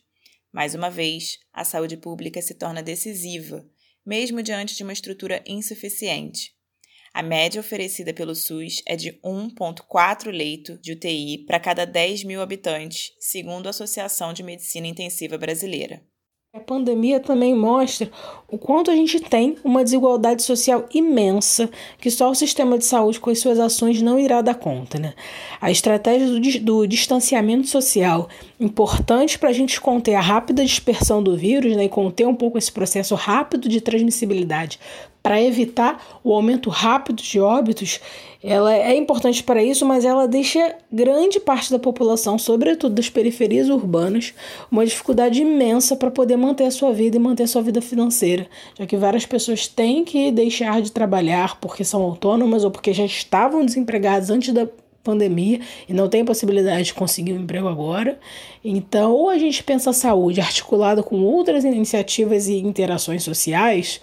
Mais 0.52 0.75
uma 0.75 0.90
vez, 0.90 1.38
a 1.52 1.64
saúde 1.64 1.97
pública 1.97 2.42
se 2.42 2.54
torna 2.54 2.83
decisiva, 2.83 3.64
mesmo 4.04 4.42
diante 4.42 4.75
de 4.75 4.83
uma 4.83 4.92
estrutura 4.92 5.42
insuficiente. 5.47 6.52
A 7.12 7.23
média 7.23 7.61
oferecida 7.61 8.12
pelo 8.12 8.35
SUS 8.35 8.83
é 8.87 8.95
de 8.95 9.12
1,4 9.25 10.30
leito 10.30 10.78
de 10.78 10.92
UTI 10.92 11.45
para 11.45 11.59
cada 11.59 11.85
10 11.85 12.25
mil 12.25 12.40
habitantes, 12.40 13.12
segundo 13.19 13.66
a 13.66 13.71
Associação 13.71 14.33
de 14.33 14.42
Medicina 14.42 14.87
Intensiva 14.87 15.37
Brasileira. 15.37 16.02
A 16.52 16.59
pandemia 16.59 17.21
também 17.21 17.54
mostra 17.54 18.11
o 18.49 18.59
quanto 18.59 18.90
a 18.90 18.97
gente 18.97 19.21
tem 19.21 19.57
uma 19.62 19.85
desigualdade 19.85 20.42
social 20.42 20.85
imensa 20.92 21.71
que 21.99 22.11
só 22.11 22.28
o 22.28 22.35
sistema 22.35 22.76
de 22.76 22.85
saúde 22.85 23.21
com 23.21 23.30
as 23.30 23.38
suas 23.38 23.61
ações 23.61 24.02
não 24.02 24.19
irá 24.19 24.42
dar 24.42 24.57
conta. 24.57 24.99
Né? 24.99 25.14
A 25.61 25.71
estratégia 25.71 26.26
do, 26.26 26.61
do 26.61 26.87
distanciamento 26.88 27.69
social, 27.69 28.28
importante 28.61 29.38
para 29.38 29.49
a 29.49 29.52
gente 29.52 29.81
conter 29.81 30.14
a 30.14 30.21
rápida 30.21 30.62
dispersão 30.64 31.23
do 31.23 31.35
vírus 31.37 31.75
né, 31.75 31.85
e 31.85 31.88
conter 31.88 32.26
um 32.26 32.35
pouco 32.35 32.59
esse 32.59 32.71
processo 32.71 33.14
rápido 33.14 33.69
de 33.69 33.81
transmissibilidade 33.81 34.79
para 35.23 35.40
evitar 35.43 36.21
o 36.25 36.33
aumento 36.33 36.71
rápido 36.71 37.23
de 37.23 37.38
óbitos, 37.40 38.00
ela 38.43 38.75
é 38.75 38.97
importante 38.97 39.43
para 39.43 39.62
isso, 39.62 39.85
mas 39.85 40.05
ela 40.05 40.26
deixa 40.26 40.76
grande 40.90 41.38
parte 41.38 41.71
da 41.71 41.79
população, 41.79 42.38
sobretudo 42.38 42.95
das 42.95 43.11
periferias 43.11 43.69
urbanas, 43.69 44.33
uma 44.71 44.85
dificuldade 44.85 45.43
imensa 45.43 45.95
para 45.95 46.11
poder 46.11 46.37
manter 46.37 46.64
a 46.64 46.71
sua 46.71 46.93
vida 46.93 47.17
e 47.17 47.21
manter 47.21 47.43
a 47.43 47.47
sua 47.47 47.62
vida 47.62 47.83
financeira, 47.83 48.47
já 48.79 48.87
que 48.87 48.97
várias 48.97 49.26
pessoas 49.26 49.67
têm 49.67 50.05
que 50.05 50.31
deixar 50.31 50.81
de 50.81 50.90
trabalhar 50.90 51.61
porque 51.61 51.85
são 51.85 52.02
autônomas 52.02 52.64
ou 52.64 52.71
porque 52.71 52.95
já 52.95 53.05
estavam 53.05 53.64
desempregadas 53.64 54.31
antes 54.31 54.55
da 54.55 54.67
pandemia 55.02 55.61
e 55.88 55.92
não 55.92 56.09
tem 56.09 56.25
possibilidade 56.25 56.85
de 56.85 56.95
conseguir 56.95 57.33
um 57.33 57.40
emprego 57.40 57.69
agora. 57.69 58.19
Então, 58.64 59.12
ou 59.12 59.30
a 59.30 59.38
gente 59.38 59.62
pensa 59.62 59.90
a 59.90 59.95
saúde 59.95 60.40
articulada 60.40 61.02
com 61.02 61.23
outras 61.23 61.64
iniciativas 61.64 62.49
e 62.49 62.59
interações 62.59 63.23
sociais, 63.23 64.00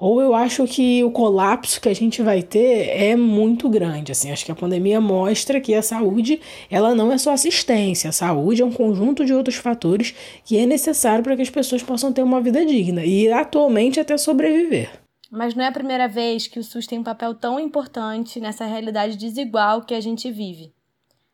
ou 0.00 0.20
eu 0.22 0.34
acho 0.34 0.66
que 0.66 1.04
o 1.04 1.10
colapso 1.10 1.78
que 1.78 1.88
a 1.88 1.94
gente 1.94 2.22
vai 2.22 2.42
ter 2.42 2.88
é 2.88 3.14
muito 3.14 3.68
grande. 3.68 4.10
Assim, 4.10 4.32
acho 4.32 4.46
que 4.46 4.50
a 4.50 4.54
pandemia 4.54 4.98
mostra 4.98 5.60
que 5.60 5.74
a 5.74 5.82
saúde 5.82 6.40
ela 6.70 6.94
não 6.94 7.12
é 7.12 7.18
só 7.18 7.32
assistência, 7.32 8.08
a 8.08 8.12
saúde 8.12 8.62
é 8.62 8.64
um 8.64 8.72
conjunto 8.72 9.26
de 9.26 9.34
outros 9.34 9.56
fatores 9.56 10.14
que 10.42 10.56
é 10.56 10.64
necessário 10.64 11.22
para 11.22 11.36
que 11.36 11.42
as 11.42 11.50
pessoas 11.50 11.82
possam 11.82 12.12
ter 12.12 12.22
uma 12.22 12.40
vida 12.40 12.64
digna 12.64 13.04
e 13.04 13.30
atualmente 13.30 14.00
até 14.00 14.16
sobreviver. 14.16 14.99
Mas 15.30 15.54
não 15.54 15.64
é 15.64 15.68
a 15.68 15.72
primeira 15.72 16.08
vez 16.08 16.46
que 16.46 16.58
o 16.58 16.64
SUS 16.64 16.86
tem 16.86 16.98
um 16.98 17.04
papel 17.04 17.34
tão 17.34 17.60
importante 17.60 18.40
nessa 18.40 18.64
realidade 18.64 19.16
desigual 19.16 19.82
que 19.82 19.94
a 19.94 20.00
gente 20.00 20.30
vive. 20.30 20.74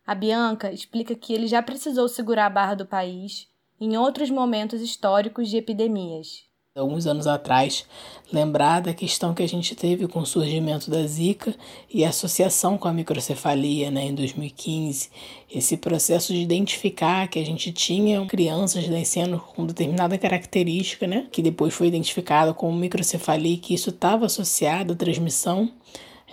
A 0.07 0.15
Bianca 0.15 0.71
explica 0.71 1.15
que 1.15 1.33
ele 1.33 1.47
já 1.47 1.63
precisou 1.63 2.07
segurar 2.07 2.47
a 2.47 2.51
barra 2.51 2.75
do 2.75 2.87
país 2.87 3.49
em 3.81 3.97
outros 3.97 4.31
momentos 4.31 4.81
históricos 4.81 5.49
de 5.49 5.57
epidemias 5.57 6.46
alguns 6.77 7.07
anos 7.07 7.27
atrás, 7.27 7.87
lembrar 8.31 8.81
da 8.81 8.93
questão 8.93 9.33
que 9.33 9.43
a 9.43 9.49
gente 9.49 9.75
teve 9.75 10.07
com 10.07 10.21
o 10.21 10.27
surgimento 10.27 10.91
da 10.91 11.07
Zika 11.07 11.55
e 11.93 12.05
a 12.05 12.11
associação 12.11 12.77
com 12.77 12.87
a 12.87 12.93
microcefalia 12.93 13.91
né, 13.91 14.07
em 14.07 14.15
2015. 14.15 15.09
Esse 15.51 15.77
processo 15.79 16.33
de 16.35 16.41
identificar 16.41 17.29
que 17.29 17.39
a 17.39 17.45
gente 17.47 17.73
tinha 17.73 18.25
crianças 18.27 18.87
nascendo 18.89 19.39
com 19.39 19.65
determinada 19.65 20.19
característica, 20.19 21.07
né, 21.07 21.27
que 21.33 21.41
depois 21.41 21.73
foi 21.73 21.87
identificada 21.87 22.53
como 22.53 22.77
microcefalia 22.77 23.55
e 23.55 23.59
que 23.59 23.73
isso 23.73 23.91
estava 23.91 24.27
associado 24.27 24.93
à 24.93 24.97
transmissão 24.97 25.73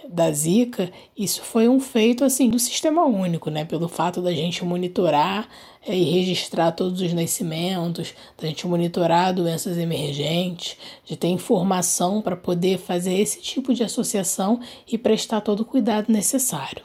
da 0.09 0.31
Zika, 0.31 0.91
isso 1.17 1.41
foi 1.41 1.67
um 1.67 1.79
feito 1.79 2.23
assim 2.23 2.49
do 2.49 2.59
sistema 2.59 3.05
único, 3.05 3.49
né? 3.49 3.65
Pelo 3.65 3.87
fato 3.87 4.21
da 4.21 4.33
gente 4.33 4.63
monitorar 4.63 5.47
é, 5.85 5.95
e 5.95 6.03
registrar 6.03 6.71
todos 6.71 7.01
os 7.01 7.13
nascimentos, 7.13 8.13
da 8.39 8.47
gente 8.47 8.67
monitorar 8.67 9.33
doenças 9.33 9.77
emergentes, 9.77 10.77
de 11.05 11.15
ter 11.15 11.27
informação 11.27 12.21
para 12.21 12.35
poder 12.35 12.77
fazer 12.77 13.13
esse 13.13 13.41
tipo 13.41 13.73
de 13.73 13.83
associação 13.83 14.59
e 14.87 14.97
prestar 14.97 15.41
todo 15.41 15.61
o 15.61 15.65
cuidado 15.65 16.11
necessário. 16.11 16.83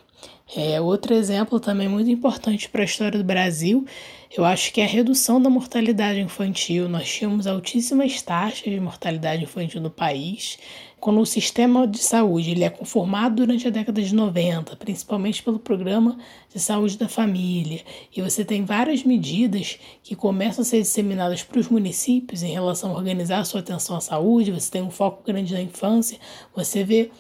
É, 0.57 0.81
outro 0.81 1.15
exemplo 1.15 1.61
também 1.61 1.89
muito 1.89 2.11
importante 2.11 2.69
para 2.69 2.81
a 2.81 2.85
história 2.85 3.19
do 3.19 3.25
Brasil, 3.25 3.85
eu 4.37 4.45
acho 4.45 4.73
que 4.73 4.81
é 4.81 4.85
a 4.85 4.89
redução 4.89 5.41
da 5.41 5.49
mortalidade 5.49 6.21
infantil. 6.21 6.89
Nós 6.89 7.09
tínhamos 7.09 7.47
altíssimas 7.47 8.21
taxas 8.21 8.65
de 8.65 8.79
mortalidade 8.79 9.43
infantil 9.43 9.81
no 9.81 9.91
país, 9.91 10.59
quando 11.01 11.21
o 11.21 11.27
sistema 11.27 11.87
de 11.87 11.99
saúde 11.99 12.51
ele 12.51 12.65
é 12.65 12.71
conformado 12.71 13.37
durante 13.37 13.67
a 13.67 13.71
década 13.71 14.03
de 14.03 14.15
90, 14.15 14.77
principalmente 14.77 15.43
pelo 15.43 15.59
programa 15.59 16.19
de 16.53 16.61
saúde 16.61 16.99
da 16.99 17.09
família, 17.09 17.83
e 18.15 18.21
você 18.21 18.45
tem 18.45 18.65
várias 18.65 19.05
medidas 19.05 19.79
que 20.03 20.17
começam 20.17 20.63
a 20.63 20.65
ser 20.65 20.81
disseminadas 20.81 21.43
para 21.43 21.61
os 21.61 21.69
municípios 21.69 22.43
em 22.43 22.53
relação 22.53 22.91
a 22.91 22.95
organizar 22.95 23.41
a 23.41 23.45
sua 23.45 23.61
atenção 23.61 23.97
à 23.97 24.01
saúde, 24.01 24.51
você 24.51 24.71
tem 24.71 24.83
um 24.83 24.91
foco 24.91 25.23
grande 25.25 25.55
na 25.55 25.63
infância, 25.63 26.19
você 26.55 26.83
vê 26.83 27.11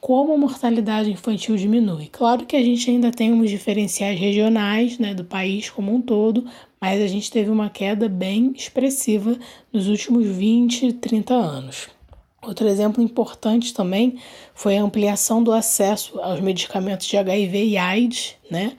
como 0.00 0.32
a 0.32 0.38
mortalidade 0.38 1.10
infantil 1.10 1.56
diminui. 1.56 2.08
Claro 2.10 2.46
que 2.46 2.56
a 2.56 2.62
gente 2.62 2.90
ainda 2.90 3.10
tem 3.10 3.32
uns 3.32 3.50
diferenciais 3.50 4.18
regionais 4.18 4.98
né, 4.98 5.14
do 5.14 5.24
país 5.24 5.70
como 5.70 5.94
um 5.94 6.00
todo, 6.00 6.44
mas 6.80 7.00
a 7.00 7.06
gente 7.06 7.30
teve 7.30 7.50
uma 7.50 7.68
queda 7.68 8.08
bem 8.08 8.52
expressiva 8.54 9.36
nos 9.72 9.88
últimos 9.88 10.26
20, 10.26 10.92
30 10.94 11.34
anos. 11.34 11.97
Outro 12.42 12.68
exemplo 12.68 13.02
importante 13.02 13.74
também 13.74 14.18
foi 14.54 14.76
a 14.76 14.82
ampliação 14.82 15.42
do 15.42 15.52
acesso 15.52 16.20
aos 16.20 16.40
medicamentos 16.40 17.06
de 17.06 17.16
HIV 17.16 17.64
e 17.64 17.76
AIDS, 17.76 18.36
né? 18.50 18.76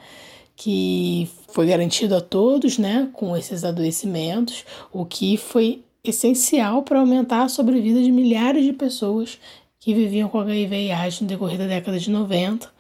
Que 0.55 1.29
foi 1.49 1.67
garantido 1.67 2.15
a 2.15 2.21
todos, 2.21 2.77
né? 2.77 3.09
Com 3.13 3.35
esses 3.35 3.63
adoecimentos, 3.63 4.65
o 4.93 5.05
que 5.05 5.35
foi 5.35 5.83
essencial 6.03 6.83
para 6.83 6.99
aumentar 6.99 7.43
a 7.43 7.49
sobrevida 7.49 8.01
de 8.01 8.11
milhares 8.11 8.63
de 8.63 8.71
pessoas 8.71 9.37
que 9.79 9.93
viviam 9.93 10.29
com 10.29 10.39
HIV 10.39 10.87
e 10.87 10.91
AIDS 10.91 11.21
no 11.21 11.27
decorrer 11.27 11.57
da 11.57 11.67
década 11.67 11.99
de 11.99 12.09
90. 12.09 12.71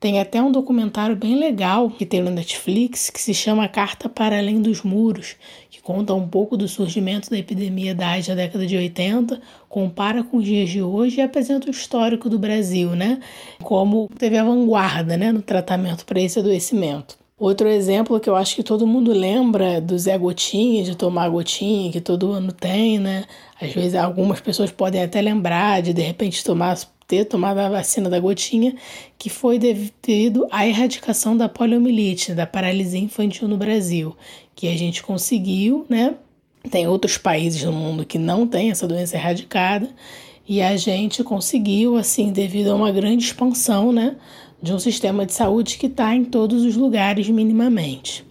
Tem 0.00 0.18
até 0.18 0.42
um 0.42 0.50
documentário 0.50 1.14
bem 1.14 1.38
legal 1.38 1.90
que 1.90 2.06
tem 2.06 2.22
no 2.22 2.30
Netflix 2.30 3.10
que 3.10 3.20
se 3.20 3.34
chama 3.34 3.68
Carta 3.68 4.08
para 4.08 4.38
Além 4.38 4.62
dos 4.62 4.82
Muros, 4.82 5.36
conta 5.90 6.14
um 6.14 6.28
pouco 6.28 6.56
do 6.56 6.68
surgimento 6.68 7.28
da 7.28 7.36
epidemia 7.36 7.94
da 7.94 8.10
AIDS 8.10 8.28
na 8.28 8.36
década 8.36 8.64
de 8.64 8.76
80, 8.76 9.40
compara 9.68 10.22
com 10.22 10.36
os 10.36 10.44
dias 10.44 10.70
de 10.70 10.80
hoje 10.80 11.18
e 11.18 11.20
apresenta 11.20 11.66
o 11.66 11.70
histórico 11.70 12.28
do 12.28 12.38
Brasil, 12.38 12.90
né? 12.90 13.18
Como 13.62 14.08
teve 14.16 14.38
a 14.38 14.44
vanguarda 14.44 15.16
né, 15.16 15.32
no 15.32 15.42
tratamento 15.42 16.04
para 16.04 16.20
esse 16.20 16.38
adoecimento. 16.38 17.18
Outro 17.36 17.66
exemplo 17.68 18.20
que 18.20 18.28
eu 18.28 18.36
acho 18.36 18.54
que 18.54 18.62
todo 18.62 18.86
mundo 18.86 19.12
lembra 19.12 19.80
do 19.80 19.98
Zé 19.98 20.16
Gotinha, 20.16 20.84
de 20.84 20.94
tomar 20.94 21.28
gotinha, 21.30 21.90
que 21.90 22.00
todo 22.00 22.30
ano 22.30 22.52
tem, 22.52 22.98
né? 22.98 23.24
Às 23.60 23.72
vezes 23.72 23.94
algumas 23.94 24.40
pessoas 24.40 24.70
podem 24.70 25.02
até 25.02 25.20
lembrar 25.20 25.80
de 25.80 25.94
de 25.94 26.02
repente 26.02 26.44
tomar 26.44 26.76
ter 27.10 27.24
tomado 27.24 27.58
a 27.58 27.68
vacina 27.68 28.08
da 28.08 28.20
gotinha, 28.20 28.76
que 29.18 29.28
foi 29.28 29.58
devido 29.58 30.46
à 30.48 30.64
erradicação 30.64 31.36
da 31.36 31.48
poliomielite, 31.48 32.34
da 32.34 32.46
paralisia 32.46 33.00
infantil 33.00 33.48
no 33.48 33.56
Brasil, 33.56 34.14
que 34.54 34.68
a 34.68 34.78
gente 34.78 35.02
conseguiu, 35.02 35.84
né? 35.88 36.14
Tem 36.70 36.86
outros 36.86 37.18
países 37.18 37.64
no 37.64 37.72
mundo 37.72 38.06
que 38.06 38.16
não 38.16 38.46
têm 38.46 38.70
essa 38.70 38.86
doença 38.86 39.16
erradicada, 39.16 39.90
e 40.48 40.62
a 40.62 40.76
gente 40.76 41.24
conseguiu, 41.24 41.96
assim, 41.96 42.30
devido 42.30 42.70
a 42.70 42.76
uma 42.76 42.92
grande 42.92 43.24
expansão, 43.24 43.90
né? 43.90 44.14
De 44.62 44.72
um 44.72 44.78
sistema 44.78 45.26
de 45.26 45.32
saúde 45.32 45.78
que 45.78 45.86
está 45.86 46.14
em 46.14 46.24
todos 46.24 46.64
os 46.64 46.76
lugares 46.76 47.28
minimamente. 47.28 48.24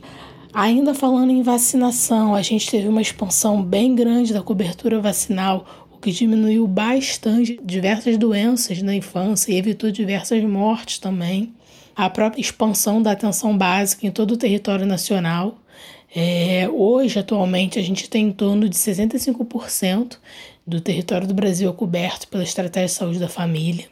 Ainda 0.54 0.94
falando 0.94 1.32
em 1.32 1.42
vacinação, 1.42 2.34
a 2.34 2.42
gente 2.42 2.72
teve 2.72 2.88
uma 2.88 3.02
expansão 3.02 3.62
bem 3.62 3.94
grande 3.94 4.34
da 4.34 4.42
cobertura 4.42 5.02
vacinal, 5.02 5.89
o 6.00 6.02
que 6.02 6.14
diminuiu 6.14 6.66
bastante 6.66 7.60
diversas 7.62 8.18
doenças 8.18 8.82
na 8.82 8.96
infância 8.96 9.52
e 9.52 9.58
evitou 9.58 9.92
diversas 9.92 10.42
mortes 10.46 10.98
também. 10.98 11.54
A 11.94 12.10
própria 12.10 12.40
expansão 12.40 13.02
da 13.02 13.12
atenção 13.12 13.58
básica 13.58 14.08
em 14.08 14.12
todo 14.12 14.32
o 14.32 14.38
território 14.38 14.86
nacional 14.86 15.58
É, 16.16 16.68
hoje, 16.70 17.20
atualmente, 17.20 17.78
a 17.78 17.84
gente 17.84 18.10
tem 18.10 18.30
em 18.30 18.32
torno 18.32 18.68
de 18.68 18.76
65% 18.76 20.18
do 20.66 20.82
território 20.82 21.28
do 21.28 21.36
Brasil 21.36 21.72
coberto 21.72 22.28
pela 22.28 22.42
Estratégia 22.42 22.88
de 22.88 22.94
Saúde 22.94 23.20
da 23.20 23.30
Família. 23.30 23.86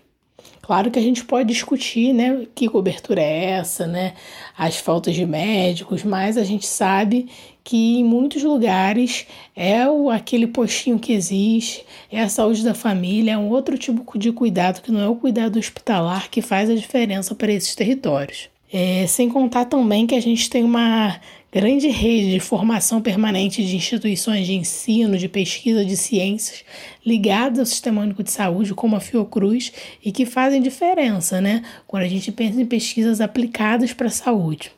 Claro 0.63 0.89
que 0.89 0.97
a 0.97 1.01
gente 1.01 1.23
pode 1.23 1.49
discutir, 1.49 2.13
né, 2.13 2.47
que 2.55 2.67
cobertura 2.67 3.21
é 3.21 3.51
essa, 3.51 3.85
né, 3.85 4.15
as 4.57 4.77
faltas 4.77 5.13
de 5.13 5.27
médicos, 5.27 6.03
mas 6.03 6.37
a 6.37 6.43
gente 6.43 6.65
sabe 6.65 7.29
que 7.67 7.97
em 7.97 8.03
muitos 8.05 8.41
lugares 8.43 9.27
é 9.53 9.85
o, 9.89 10.09
aquele 10.09 10.47
postinho 10.47 10.97
que 10.97 11.11
existe, 11.11 11.83
é 12.09 12.21
a 12.21 12.29
saúde 12.29 12.63
da 12.63 12.73
família, 12.73 13.33
é 13.33 13.37
um 13.37 13.49
outro 13.49 13.77
tipo 13.77 14.17
de 14.17 14.31
cuidado 14.31 14.81
que 14.81 14.89
não 14.89 15.01
é 15.01 15.07
o 15.09 15.17
cuidado 15.17 15.59
hospitalar 15.59 16.29
que 16.29 16.41
faz 16.41 16.69
a 16.69 16.75
diferença 16.75 17.35
para 17.35 17.51
esses 17.51 17.75
territórios. 17.75 18.47
É, 18.71 19.05
sem 19.05 19.29
contar 19.29 19.65
também 19.65 20.07
que 20.07 20.15
a 20.15 20.21
gente 20.21 20.49
tem 20.49 20.63
uma 20.63 21.19
grande 21.51 21.89
rede 21.89 22.31
de 22.31 22.39
formação 22.39 23.01
permanente 23.01 23.61
de 23.61 23.75
instituições 23.75 24.47
de 24.47 24.53
ensino, 24.53 25.17
de 25.17 25.27
pesquisa 25.27 25.83
de 25.83 25.97
ciências 25.97 26.63
ligadas 27.05 27.59
ao 27.59 27.65
Sistema 27.65 28.01
Único 28.01 28.23
de 28.23 28.31
Saúde, 28.31 28.73
como 28.73 28.95
a 28.95 29.01
Fiocruz, 29.01 29.73
e 30.01 30.13
que 30.13 30.25
fazem 30.25 30.61
diferença, 30.61 31.41
né? 31.41 31.63
Quando 31.85 32.03
a 32.03 32.07
gente 32.07 32.31
pensa 32.31 32.61
em 32.61 32.65
pesquisas 32.65 33.19
aplicadas 33.19 33.91
para 33.91 34.07
a 34.07 34.11
saúde. 34.11 34.71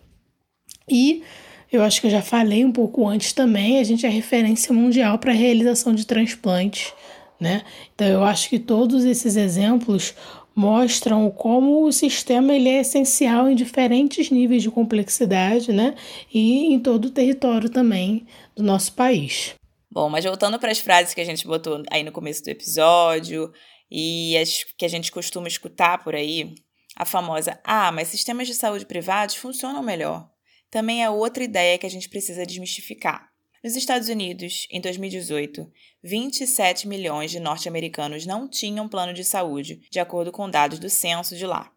E 0.89 1.21
eu 1.71 1.81
acho 1.83 2.01
que 2.01 2.07
eu 2.07 2.11
já 2.11 2.21
falei 2.21 2.63
um 2.65 2.71
pouco 2.71 3.07
antes 3.07 3.33
também, 3.33 3.79
a 3.79 3.83
gente 3.83 4.05
é 4.05 4.09
referência 4.09 4.73
mundial 4.73 5.17
para 5.19 5.31
a 5.31 5.35
realização 5.35 5.93
de 5.93 6.05
transplantes, 6.05 6.93
né? 7.39 7.63
Então 7.95 8.07
eu 8.07 8.23
acho 8.23 8.49
que 8.49 8.59
todos 8.59 9.05
esses 9.05 9.35
exemplos 9.35 10.13
mostram 10.55 11.29
como 11.31 11.85
o 11.85 11.91
sistema 11.91 12.53
ele 12.53 12.67
é 12.69 12.81
essencial 12.81 13.49
em 13.49 13.55
diferentes 13.55 14.29
níveis 14.29 14.61
de 14.61 14.69
complexidade, 14.69 15.71
né? 15.71 15.95
E 16.33 16.73
em 16.73 16.79
todo 16.79 17.05
o 17.05 17.09
território 17.11 17.69
também 17.69 18.25
do 18.55 18.63
nosso 18.63 18.93
país. 18.93 19.53
Bom, 19.91 20.09
mas 20.09 20.25
voltando 20.25 20.59
para 20.59 20.71
as 20.71 20.79
frases 20.79 21.13
que 21.13 21.21
a 21.21 21.25
gente 21.25 21.47
botou 21.47 21.81
aí 21.89 22.03
no 22.03 22.11
começo 22.11 22.43
do 22.43 22.49
episódio 22.49 23.51
e 23.89 24.37
as 24.37 24.63
que 24.77 24.85
a 24.85 24.89
gente 24.89 25.11
costuma 25.11 25.47
escutar 25.47 26.03
por 26.03 26.13
aí, 26.13 26.53
a 26.95 27.05
famosa 27.05 27.59
"Ah, 27.63 27.91
mas 27.91 28.09
sistemas 28.09 28.47
de 28.47 28.53
saúde 28.53 28.85
privados 28.85 29.35
funcionam 29.35 29.81
melhor". 29.81 30.29
Também 30.69 31.03
é 31.03 31.09
outra 31.09 31.43
ideia 31.43 31.77
que 31.77 31.85
a 31.85 31.89
gente 31.89 32.09
precisa 32.09 32.45
desmistificar. 32.45 33.29
Nos 33.63 33.75
Estados 33.75 34.07
Unidos, 34.07 34.67
em 34.71 34.79
2018, 34.79 35.69
27 36.01 36.87
milhões 36.87 37.29
de 37.29 37.39
norte-americanos 37.39 38.25
não 38.25 38.47
tinham 38.47 38.87
plano 38.87 39.13
de 39.13 39.23
saúde, 39.23 39.81
de 39.91 39.99
acordo 39.99 40.31
com 40.31 40.49
dados 40.49 40.79
do 40.79 40.89
censo 40.89 41.35
de 41.35 41.45
lá. 41.45 41.71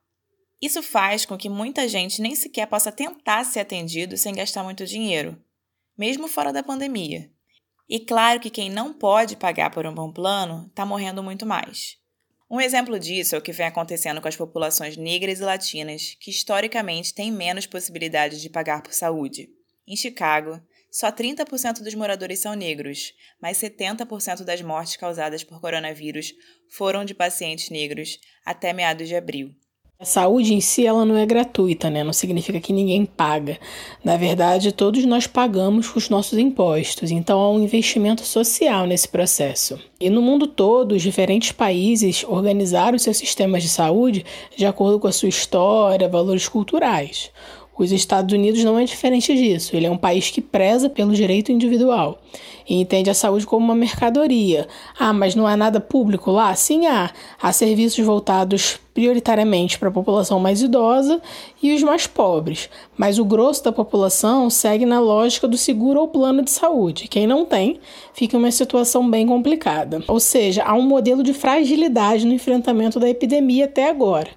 Isso 0.60 0.80
faz 0.80 1.26
com 1.26 1.36
que 1.36 1.48
muita 1.48 1.88
gente 1.88 2.22
nem 2.22 2.36
sequer 2.36 2.66
possa 2.66 2.92
tentar 2.92 3.42
ser 3.44 3.60
atendido 3.60 4.16
sem 4.16 4.32
gastar 4.32 4.62
muito 4.62 4.86
dinheiro, 4.86 5.36
mesmo 5.98 6.28
fora 6.28 6.52
da 6.52 6.62
pandemia. 6.62 7.28
E 7.88 7.98
claro 7.98 8.38
que 8.38 8.48
quem 8.48 8.70
não 8.70 8.92
pode 8.92 9.36
pagar 9.36 9.70
por 9.70 9.84
um 9.84 9.92
bom 9.92 10.12
plano 10.12 10.66
está 10.68 10.86
morrendo 10.86 11.20
muito 11.20 11.44
mais. 11.44 11.98
Um 12.52 12.60
exemplo 12.60 12.98
disso 12.98 13.34
é 13.34 13.38
o 13.38 13.40
que 13.40 13.50
vem 13.50 13.64
acontecendo 13.64 14.20
com 14.20 14.28
as 14.28 14.36
populações 14.36 14.94
negras 14.94 15.40
e 15.40 15.42
latinas, 15.42 16.18
que 16.20 16.30
historicamente 16.30 17.14
têm 17.14 17.32
menos 17.32 17.64
possibilidades 17.64 18.42
de 18.42 18.50
pagar 18.50 18.82
por 18.82 18.92
saúde. 18.92 19.48
Em 19.88 19.96
Chicago, 19.96 20.60
só 20.90 21.10
30% 21.10 21.82
dos 21.82 21.94
moradores 21.94 22.40
são 22.40 22.52
negros, 22.52 23.14
mas 23.40 23.56
70% 23.56 24.44
das 24.44 24.60
mortes 24.60 24.98
causadas 24.98 25.42
por 25.42 25.62
coronavírus 25.62 26.34
foram 26.68 27.06
de 27.06 27.14
pacientes 27.14 27.70
negros 27.70 28.20
até 28.44 28.74
meados 28.74 29.08
de 29.08 29.16
abril. 29.16 29.54
A 30.02 30.04
saúde 30.04 30.52
em 30.52 30.60
si 30.60 30.84
ela 30.84 31.04
não 31.04 31.16
é 31.16 31.24
gratuita, 31.24 31.88
né? 31.88 32.02
Não 32.02 32.12
significa 32.12 32.58
que 32.58 32.72
ninguém 32.72 33.06
paga. 33.06 33.56
Na 34.02 34.16
verdade, 34.16 34.72
todos 34.72 35.04
nós 35.04 35.28
pagamos 35.28 35.88
com 35.88 35.96
os 35.96 36.08
nossos 36.08 36.36
impostos, 36.40 37.12
então 37.12 37.38
há 37.38 37.48
um 37.48 37.62
investimento 37.62 38.22
social 38.22 38.84
nesse 38.84 39.06
processo. 39.06 39.78
E 40.00 40.10
no 40.10 40.20
mundo 40.20 40.48
todo, 40.48 40.96
os 40.96 41.02
diferentes 41.02 41.52
países 41.52 42.24
organizaram 42.24 42.98
seus 42.98 43.16
sistemas 43.16 43.62
de 43.62 43.68
saúde 43.68 44.26
de 44.56 44.66
acordo 44.66 44.98
com 44.98 45.06
a 45.06 45.12
sua 45.12 45.28
história, 45.28 46.08
valores 46.08 46.48
culturais. 46.48 47.30
Os 47.76 47.90
Estados 47.90 48.34
Unidos 48.34 48.62
não 48.62 48.78
é 48.78 48.84
diferente 48.84 49.34
disso. 49.34 49.74
Ele 49.74 49.86
é 49.86 49.90
um 49.90 49.96
país 49.96 50.30
que 50.30 50.40
preza 50.40 50.90
pelo 50.90 51.12
direito 51.12 51.50
individual 51.50 52.18
e 52.68 52.80
entende 52.80 53.10
a 53.10 53.14
saúde 53.14 53.46
como 53.46 53.64
uma 53.64 53.74
mercadoria. 53.74 54.68
Ah, 54.98 55.12
mas 55.12 55.34
não 55.34 55.46
há 55.46 55.56
nada 55.56 55.80
público 55.80 56.30
lá? 56.30 56.54
Sim, 56.54 56.86
há. 56.86 57.10
Há 57.40 57.52
serviços 57.52 58.04
voltados 58.04 58.78
prioritariamente 58.94 59.78
para 59.78 59.88
a 59.88 59.92
população 59.92 60.38
mais 60.38 60.60
idosa 60.60 61.20
e 61.62 61.74
os 61.74 61.82
mais 61.82 62.06
pobres, 62.06 62.68
mas 62.94 63.18
o 63.18 63.24
grosso 63.24 63.64
da 63.64 63.72
população 63.72 64.50
segue 64.50 64.84
na 64.84 65.00
lógica 65.00 65.48
do 65.48 65.56
seguro 65.56 66.00
ou 66.00 66.08
plano 66.08 66.42
de 66.42 66.50
saúde. 66.50 67.08
Quem 67.08 67.26
não 67.26 67.46
tem 67.46 67.80
fica 68.12 68.36
em 68.36 68.38
uma 68.38 68.50
situação 68.50 69.08
bem 69.10 69.26
complicada. 69.26 70.02
Ou 70.06 70.20
seja, 70.20 70.62
há 70.62 70.74
um 70.74 70.82
modelo 70.82 71.22
de 71.22 71.32
fragilidade 71.32 72.26
no 72.26 72.34
enfrentamento 72.34 73.00
da 73.00 73.08
epidemia 73.08 73.64
até 73.64 73.88
agora 73.88 74.28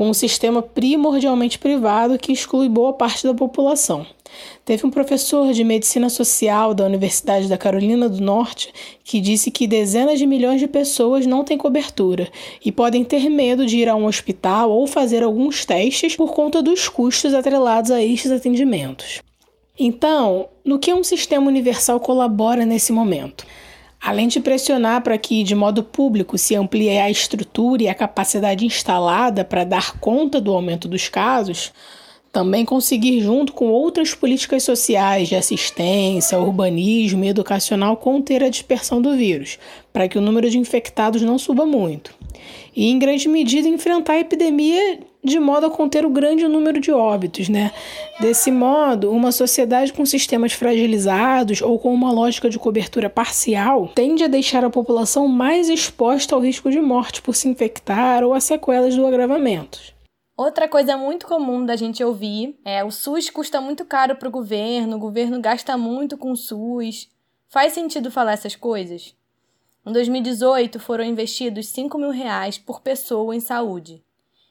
com 0.00 0.08
um 0.08 0.14
sistema 0.14 0.62
primordialmente 0.62 1.58
privado 1.58 2.18
que 2.18 2.32
exclui 2.32 2.70
boa 2.70 2.94
parte 2.94 3.22
da 3.22 3.34
população. 3.34 4.06
Teve 4.64 4.86
um 4.86 4.90
professor 4.90 5.52
de 5.52 5.62
medicina 5.62 6.08
social 6.08 6.72
da 6.72 6.86
Universidade 6.86 7.46
da 7.46 7.58
Carolina 7.58 8.08
do 8.08 8.18
Norte 8.18 8.72
que 9.04 9.20
disse 9.20 9.50
que 9.50 9.66
dezenas 9.66 10.18
de 10.18 10.26
milhões 10.26 10.58
de 10.58 10.66
pessoas 10.66 11.26
não 11.26 11.44
têm 11.44 11.58
cobertura 11.58 12.30
e 12.64 12.72
podem 12.72 13.04
ter 13.04 13.28
medo 13.28 13.66
de 13.66 13.76
ir 13.76 13.90
a 13.90 13.94
um 13.94 14.06
hospital 14.06 14.70
ou 14.70 14.86
fazer 14.86 15.22
alguns 15.22 15.66
testes 15.66 16.16
por 16.16 16.32
conta 16.32 16.62
dos 16.62 16.88
custos 16.88 17.34
atrelados 17.34 17.90
a 17.90 18.02
estes 18.02 18.30
atendimentos. 18.30 19.20
Então, 19.78 20.48
no 20.64 20.78
que 20.78 20.94
um 20.94 21.04
sistema 21.04 21.46
universal 21.46 22.00
colabora 22.00 22.64
nesse 22.64 22.90
momento? 22.90 23.46
Além 24.00 24.28
de 24.28 24.40
pressionar 24.40 25.02
para 25.02 25.18
que, 25.18 25.42
de 25.42 25.54
modo 25.54 25.82
público, 25.82 26.38
se 26.38 26.54
amplie 26.56 26.98
a 26.98 27.10
estrutura 27.10 27.82
e 27.82 27.88
a 27.88 27.94
capacidade 27.94 28.64
instalada 28.64 29.44
para 29.44 29.62
dar 29.62 29.98
conta 29.98 30.40
do 30.40 30.54
aumento 30.54 30.88
dos 30.88 31.08
casos, 31.08 31.70
também 32.32 32.64
conseguir, 32.64 33.20
junto 33.20 33.52
com 33.52 33.68
outras 33.68 34.14
políticas 34.14 34.62
sociais 34.62 35.28
de 35.28 35.36
assistência, 35.36 36.38
urbanismo 36.38 37.24
e 37.24 37.28
educacional, 37.28 37.96
conter 37.96 38.42
a 38.42 38.48
dispersão 38.48 39.02
do 39.02 39.16
vírus, 39.16 39.58
para 39.92 40.08
que 40.08 40.16
o 40.16 40.22
número 40.22 40.48
de 40.48 40.58
infectados 40.58 41.20
não 41.22 41.38
suba 41.38 41.66
muito. 41.66 42.14
E, 42.74 42.88
em 42.88 42.98
grande 42.98 43.28
medida, 43.28 43.68
enfrentar 43.68 44.14
a 44.14 44.20
epidemia 44.20 45.00
de 45.22 45.38
modo 45.38 45.66
a 45.66 45.70
conter 45.70 46.04
o 46.06 46.10
grande 46.10 46.48
número 46.48 46.80
de 46.80 46.90
óbitos, 46.90 47.48
né? 47.48 47.72
Desse 48.18 48.50
modo, 48.50 49.10
uma 49.10 49.32
sociedade 49.32 49.92
com 49.92 50.04
sistemas 50.06 50.52
fragilizados 50.52 51.60
ou 51.60 51.78
com 51.78 51.92
uma 51.92 52.10
lógica 52.10 52.48
de 52.48 52.58
cobertura 52.58 53.10
parcial 53.10 53.88
tende 53.94 54.24
a 54.24 54.28
deixar 54.28 54.64
a 54.64 54.70
população 54.70 55.28
mais 55.28 55.68
exposta 55.68 56.34
ao 56.34 56.40
risco 56.40 56.70
de 56.70 56.80
morte 56.80 57.20
por 57.20 57.34
se 57.34 57.48
infectar 57.48 58.24
ou 58.24 58.32
a 58.32 58.40
sequelas 58.40 58.96
do 58.96 59.06
agravamento. 59.06 59.78
Outra 60.36 60.66
coisa 60.66 60.96
muito 60.96 61.26
comum 61.26 61.66
da 61.66 61.76
gente 61.76 62.02
ouvir 62.02 62.58
é 62.64 62.82
o 62.82 62.90
SUS 62.90 63.28
custa 63.28 63.60
muito 63.60 63.84
caro 63.84 64.16
para 64.16 64.28
o 64.28 64.32
governo, 64.32 64.96
o 64.96 65.00
governo 65.00 65.38
gasta 65.38 65.76
muito 65.76 66.16
com 66.16 66.32
o 66.32 66.36
SUS. 66.36 67.10
Faz 67.46 67.74
sentido 67.74 68.10
falar 68.10 68.32
essas 68.32 68.56
coisas? 68.56 69.14
Em 69.84 69.92
2018, 69.92 70.80
foram 70.80 71.04
investidos 71.04 71.68
5 71.68 71.98
mil 71.98 72.10
reais 72.10 72.56
por 72.56 72.80
pessoa 72.80 73.36
em 73.36 73.40
saúde. 73.40 74.02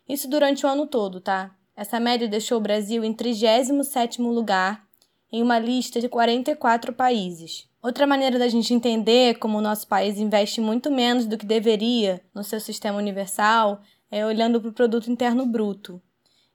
Isso 0.09 0.27
durante 0.27 0.65
o 0.65 0.69
ano 0.69 0.87
todo, 0.87 1.21
tá? 1.21 1.55
Essa 1.75 1.99
média 1.99 2.27
deixou 2.27 2.57
o 2.57 2.61
Brasil 2.61 3.03
em 3.03 3.13
37º 3.13 4.23
lugar 4.23 4.83
em 5.31 5.43
uma 5.43 5.59
lista 5.59 6.01
de 6.01 6.09
44 6.09 6.91
países. 6.93 7.69
Outra 7.79 8.07
maneira 8.07 8.39
da 8.39 8.47
gente 8.47 8.73
entender 8.73 9.37
como 9.37 9.59
o 9.59 9.61
nosso 9.61 9.87
país 9.87 10.17
investe 10.17 10.59
muito 10.59 10.89
menos 10.89 11.27
do 11.27 11.37
que 11.37 11.45
deveria 11.45 12.19
no 12.33 12.43
seu 12.43 12.59
sistema 12.59 12.97
universal 12.97 13.81
é 14.09 14.25
olhando 14.25 14.59
para 14.59 14.71
o 14.71 14.73
produto 14.73 15.11
interno 15.11 15.45
bruto. 15.45 16.01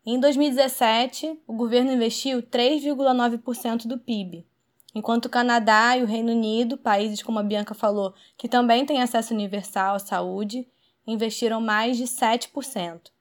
Em 0.04 0.18
2017, 0.18 1.38
o 1.46 1.54
governo 1.54 1.92
investiu 1.92 2.42
3,9% 2.42 3.86
do 3.86 3.96
PIB, 3.96 4.44
enquanto 4.92 5.26
o 5.26 5.30
Canadá 5.30 5.96
e 5.96 6.02
o 6.02 6.06
Reino 6.06 6.32
Unido, 6.32 6.76
países 6.76 7.22
como 7.22 7.38
a 7.38 7.42
Bianca 7.44 7.72
falou, 7.72 8.12
que 8.36 8.48
também 8.48 8.84
têm 8.84 9.00
acesso 9.00 9.32
universal 9.32 9.94
à 9.94 9.98
saúde, 10.00 10.66
investiram 11.06 11.60
mais 11.60 11.96
de 11.96 12.04
7%. 12.04 13.13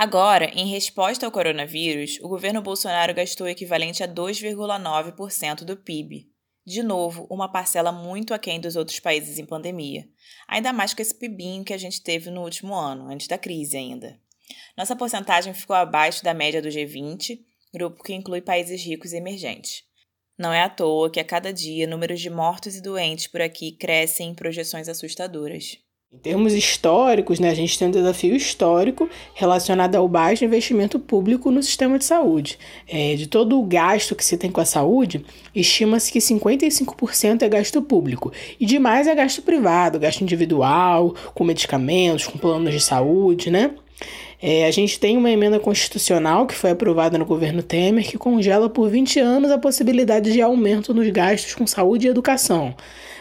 Agora, 0.00 0.44
em 0.54 0.68
resposta 0.68 1.26
ao 1.26 1.32
coronavírus, 1.32 2.20
o 2.22 2.28
governo 2.28 2.62
Bolsonaro 2.62 3.12
gastou 3.12 3.48
o 3.48 3.50
equivalente 3.50 4.00
a 4.00 4.06
2,9% 4.06 5.64
do 5.64 5.76
PIB. 5.76 6.30
De 6.64 6.84
novo, 6.84 7.26
uma 7.28 7.50
parcela 7.50 7.90
muito 7.90 8.32
aquém 8.32 8.60
dos 8.60 8.76
outros 8.76 9.00
países 9.00 9.40
em 9.40 9.44
pandemia. 9.44 10.08
Ainda 10.46 10.72
mais 10.72 10.94
com 10.94 11.02
esse 11.02 11.18
pibinho 11.18 11.64
que 11.64 11.72
a 11.72 11.76
gente 11.76 12.00
teve 12.00 12.30
no 12.30 12.42
último 12.42 12.76
ano, 12.76 13.10
antes 13.10 13.26
da 13.26 13.36
crise 13.36 13.76
ainda. 13.76 14.16
Nossa 14.76 14.94
porcentagem 14.94 15.52
ficou 15.52 15.74
abaixo 15.74 16.22
da 16.22 16.32
média 16.32 16.62
do 16.62 16.68
G20, 16.68 17.40
grupo 17.74 18.00
que 18.04 18.14
inclui 18.14 18.40
países 18.40 18.80
ricos 18.80 19.12
e 19.12 19.16
emergentes. 19.16 19.82
Não 20.38 20.52
é 20.52 20.62
à 20.62 20.68
toa 20.68 21.10
que 21.10 21.18
a 21.18 21.24
cada 21.24 21.52
dia 21.52 21.88
números 21.88 22.20
de 22.20 22.30
mortos 22.30 22.76
e 22.76 22.80
doentes 22.80 23.26
por 23.26 23.40
aqui 23.40 23.72
crescem 23.72 24.30
em 24.30 24.34
projeções 24.36 24.88
assustadoras. 24.88 25.76
Em 26.10 26.16
termos 26.16 26.54
históricos, 26.54 27.38
né, 27.38 27.50
a 27.50 27.54
gente 27.54 27.78
tem 27.78 27.86
um 27.86 27.90
desafio 27.90 28.34
histórico 28.34 29.10
relacionado 29.34 29.94
ao 29.94 30.08
baixo 30.08 30.42
investimento 30.42 30.98
público 30.98 31.50
no 31.50 31.62
sistema 31.62 31.98
de 31.98 32.06
saúde. 32.06 32.58
É, 32.88 33.14
de 33.14 33.26
todo 33.26 33.60
o 33.60 33.62
gasto 33.62 34.16
que 34.16 34.24
se 34.24 34.38
tem 34.38 34.50
com 34.50 34.58
a 34.58 34.64
saúde, 34.64 35.22
estima-se 35.54 36.10
que 36.10 36.18
55% 36.18 37.42
é 37.42 37.48
gasto 37.50 37.82
público 37.82 38.32
e 38.58 38.64
demais 38.64 39.06
é 39.06 39.14
gasto 39.14 39.42
privado, 39.42 39.98
gasto 39.98 40.22
individual, 40.22 41.14
com 41.34 41.44
medicamentos, 41.44 42.26
com 42.26 42.38
planos 42.38 42.72
de 42.72 42.80
saúde, 42.80 43.50
né? 43.50 43.72
É, 44.40 44.66
a 44.66 44.70
gente 44.70 45.00
tem 45.00 45.16
uma 45.16 45.30
emenda 45.30 45.58
constitucional 45.58 46.46
que 46.46 46.54
foi 46.54 46.70
aprovada 46.70 47.18
no 47.18 47.26
governo 47.26 47.60
Temer 47.60 48.08
que 48.08 48.16
congela 48.16 48.70
por 48.70 48.88
20 48.88 49.18
anos 49.18 49.50
a 49.50 49.58
possibilidade 49.58 50.32
de 50.32 50.40
aumento 50.40 50.94
nos 50.94 51.08
gastos 51.10 51.54
com 51.54 51.66
saúde 51.66 52.06
e 52.06 52.10
educação. 52.10 52.74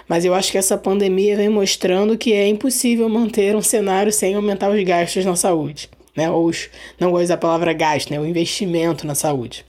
Mas 0.08 0.26
eu 0.26 0.36
acho 0.36 0.52
que 0.52 0.58
essa 0.60 0.78
pandemia 0.78 1.36
vem 1.36 1.50
mostrando 1.50 2.18
que 2.18 2.34
é 2.34 2.48
impossível 2.48 3.10
manter 3.10 3.56
um 3.56 3.62
cenário 3.62 4.12
sem 4.12 4.36
aumentar 4.36 4.70
os 4.70 4.84
gastos 4.84 5.26
na 5.26 5.36
saúde. 5.36 5.90
Né? 6.16 6.30
Ou 6.30 6.46
os, 6.46 6.70
não 7.00 7.12
gosto 7.12 7.30
da 7.30 7.38
palavra 7.38 7.74
gasto, 7.74 8.12
né? 8.12 8.20
o 8.20 8.26
investimento 8.26 9.06
na 9.06 9.16
saúde 9.16 9.66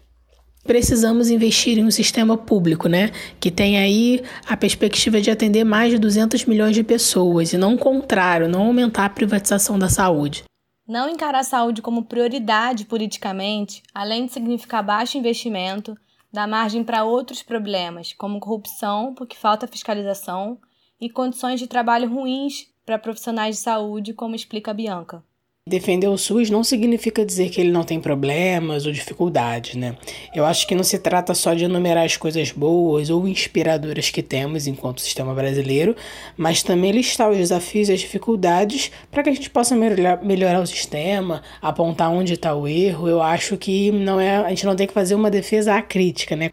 precisamos 0.68 1.30
investir 1.30 1.78
em 1.78 1.84
um 1.84 1.90
sistema 1.90 2.36
público, 2.36 2.90
né, 2.90 3.10
que 3.40 3.50
tem 3.50 3.78
aí 3.78 4.22
a 4.46 4.54
perspectiva 4.54 5.18
de 5.18 5.30
atender 5.30 5.64
mais 5.64 5.90
de 5.90 5.98
200 5.98 6.44
milhões 6.44 6.74
de 6.74 6.84
pessoas 6.84 7.54
e 7.54 7.56
não 7.56 7.74
o 7.74 7.78
contrário, 7.78 8.46
não 8.46 8.66
aumentar 8.66 9.06
a 9.06 9.08
privatização 9.08 9.78
da 9.78 9.88
saúde. 9.88 10.44
Não 10.88 11.06
encarar 11.06 11.40
a 11.40 11.44
saúde 11.44 11.82
como 11.82 12.06
prioridade 12.06 12.86
politicamente, 12.86 13.82
além 13.94 14.24
de 14.24 14.32
significar 14.32 14.82
baixo 14.82 15.18
investimento, 15.18 15.94
dá 16.32 16.46
margem 16.46 16.82
para 16.82 17.04
outros 17.04 17.42
problemas, 17.42 18.14
como 18.14 18.40
corrupção, 18.40 19.14
porque 19.14 19.36
falta 19.36 19.66
fiscalização, 19.66 20.58
e 20.98 21.10
condições 21.10 21.60
de 21.60 21.66
trabalho 21.66 22.08
ruins 22.08 22.72
para 22.86 22.98
profissionais 22.98 23.56
de 23.56 23.62
saúde, 23.62 24.14
como 24.14 24.34
explica 24.34 24.70
a 24.70 24.74
Bianca. 24.74 25.22
Defender 25.68 26.08
o 26.08 26.16
SUS 26.16 26.48
não 26.48 26.64
significa 26.64 27.26
dizer 27.26 27.50
que 27.50 27.60
ele 27.60 27.70
não 27.70 27.84
tem 27.84 28.00
problemas 28.00 28.86
ou 28.86 28.92
dificuldades, 28.92 29.74
né? 29.74 29.96
Eu 30.34 30.46
acho 30.46 30.66
que 30.66 30.74
não 30.74 30.82
se 30.82 30.98
trata 30.98 31.34
só 31.34 31.52
de 31.52 31.64
enumerar 31.64 32.06
as 32.06 32.16
coisas 32.16 32.50
boas 32.50 33.10
ou 33.10 33.28
inspiradoras 33.28 34.08
que 34.08 34.22
temos 34.22 34.66
enquanto 34.66 35.02
sistema 35.02 35.34
brasileiro, 35.34 35.94
mas 36.36 36.62
também 36.62 36.90
listar 36.90 37.30
os 37.30 37.36
desafios 37.36 37.90
e 37.90 37.92
as 37.92 38.00
dificuldades 38.00 38.90
para 39.10 39.22
que 39.22 39.28
a 39.28 39.34
gente 39.34 39.50
possa 39.50 39.76
melhorar, 39.76 40.24
melhorar 40.24 40.60
o 40.60 40.66
sistema, 40.66 41.42
apontar 41.60 42.10
onde 42.10 42.32
está 42.32 42.54
o 42.54 42.66
erro. 42.66 43.06
Eu 43.06 43.20
acho 43.20 43.56
que 43.58 43.92
não 43.92 44.18
é, 44.18 44.36
a 44.38 44.48
gente 44.48 44.64
não 44.64 44.74
tem 44.74 44.86
que 44.86 44.94
fazer 44.94 45.14
uma 45.14 45.30
defesa 45.30 45.74
acrítica, 45.74 46.34
né? 46.34 46.50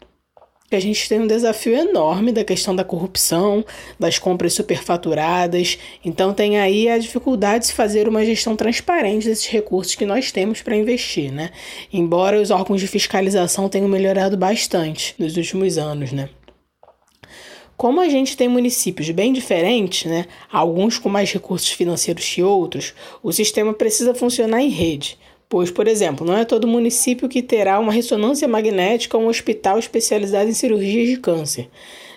A 0.70 0.80
gente 0.80 1.08
tem 1.08 1.20
um 1.20 1.26
desafio 1.26 1.74
enorme 1.74 2.32
da 2.32 2.42
questão 2.42 2.74
da 2.74 2.82
corrupção, 2.82 3.64
das 3.98 4.18
compras 4.18 4.52
superfaturadas. 4.52 5.78
Então 6.04 6.34
tem 6.34 6.58
aí 6.58 6.88
a 6.88 6.98
dificuldade 6.98 7.60
de 7.60 7.66
se 7.68 7.72
fazer 7.72 8.08
uma 8.08 8.24
gestão 8.24 8.56
transparente 8.56 9.26
desses 9.26 9.46
recursos 9.46 9.94
que 9.94 10.04
nós 10.04 10.32
temos 10.32 10.62
para 10.62 10.76
investir, 10.76 11.32
né? 11.32 11.50
Embora 11.92 12.40
os 12.40 12.50
órgãos 12.50 12.80
de 12.80 12.88
fiscalização 12.88 13.68
tenham 13.68 13.88
melhorado 13.88 14.36
bastante 14.36 15.14
nos 15.18 15.36
últimos 15.36 15.78
anos, 15.78 16.10
né? 16.10 16.28
Como 17.76 18.00
a 18.00 18.08
gente 18.08 18.36
tem 18.36 18.48
municípios 18.48 19.10
bem 19.10 19.34
diferentes, 19.34 20.10
né, 20.10 20.24
alguns 20.50 20.98
com 20.98 21.10
mais 21.10 21.30
recursos 21.30 21.70
financeiros 21.70 22.26
que 22.26 22.42
outros, 22.42 22.94
o 23.22 23.30
sistema 23.32 23.74
precisa 23.74 24.14
funcionar 24.14 24.62
em 24.62 24.70
rede. 24.70 25.18
Pois, 25.48 25.70
por 25.70 25.86
exemplo, 25.86 26.26
não 26.26 26.36
é 26.36 26.44
todo 26.44 26.66
município 26.66 27.28
que 27.28 27.40
terá 27.40 27.78
uma 27.78 27.92
ressonância 27.92 28.48
magnética 28.48 29.16
ou 29.16 29.24
um 29.24 29.28
hospital 29.28 29.78
especializado 29.78 30.50
em 30.50 30.54
cirurgias 30.54 31.08
de 31.08 31.18
câncer. 31.18 31.68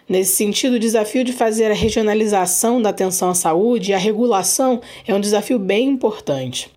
Nesse 0.08 0.34
sentido, 0.34 0.74
o 0.74 0.80
desafio 0.80 1.24
de 1.24 1.32
fazer 1.32 1.70
a 1.70 1.76
regionalização 1.76 2.82
da 2.82 2.90
atenção 2.90 3.30
à 3.30 3.36
saúde 3.36 3.92
e 3.92 3.94
a 3.94 4.00
regulação 4.00 4.82
é 5.08 5.14
um 5.14 5.20
desafio 5.20 5.60
bem 5.60 5.88
importante. 5.88 6.72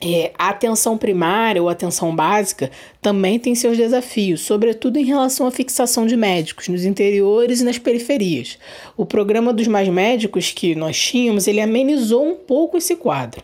É, 0.00 0.30
a 0.38 0.50
atenção 0.50 0.96
primária 0.96 1.60
ou 1.60 1.68
atenção 1.68 2.14
básica 2.14 2.70
também 3.02 3.36
tem 3.36 3.56
seus 3.56 3.76
desafios, 3.76 4.42
sobretudo 4.42 4.96
em 4.96 5.04
relação 5.04 5.44
à 5.44 5.50
fixação 5.50 6.06
de 6.06 6.16
médicos 6.16 6.68
nos 6.68 6.84
interiores 6.84 7.60
e 7.60 7.64
nas 7.64 7.78
periferias. 7.78 8.56
O 8.96 9.04
programa 9.04 9.52
dos 9.52 9.66
mais 9.66 9.88
médicos 9.88 10.52
que 10.52 10.76
nós 10.76 10.96
tínhamos, 10.96 11.48
ele 11.48 11.60
amenizou 11.60 12.24
um 12.24 12.36
pouco 12.36 12.78
esse 12.78 12.94
quadro. 12.94 13.42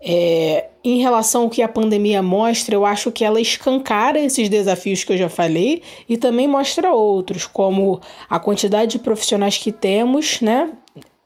É, 0.00 0.66
em 0.84 0.98
relação 0.98 1.44
ao 1.44 1.50
que 1.50 1.62
a 1.62 1.68
pandemia 1.68 2.22
mostra, 2.22 2.74
eu 2.74 2.84
acho 2.84 3.10
que 3.10 3.24
ela 3.24 3.40
escancara 3.40 4.20
esses 4.20 4.50
desafios 4.50 5.02
que 5.02 5.14
eu 5.14 5.16
já 5.16 5.30
falei 5.30 5.82
e 6.06 6.18
também 6.18 6.46
mostra 6.46 6.92
outros, 6.92 7.46
como 7.46 8.00
a 8.28 8.38
quantidade 8.38 8.92
de 8.92 8.98
profissionais 8.98 9.56
que 9.56 9.72
temos, 9.72 10.42
né? 10.42 10.70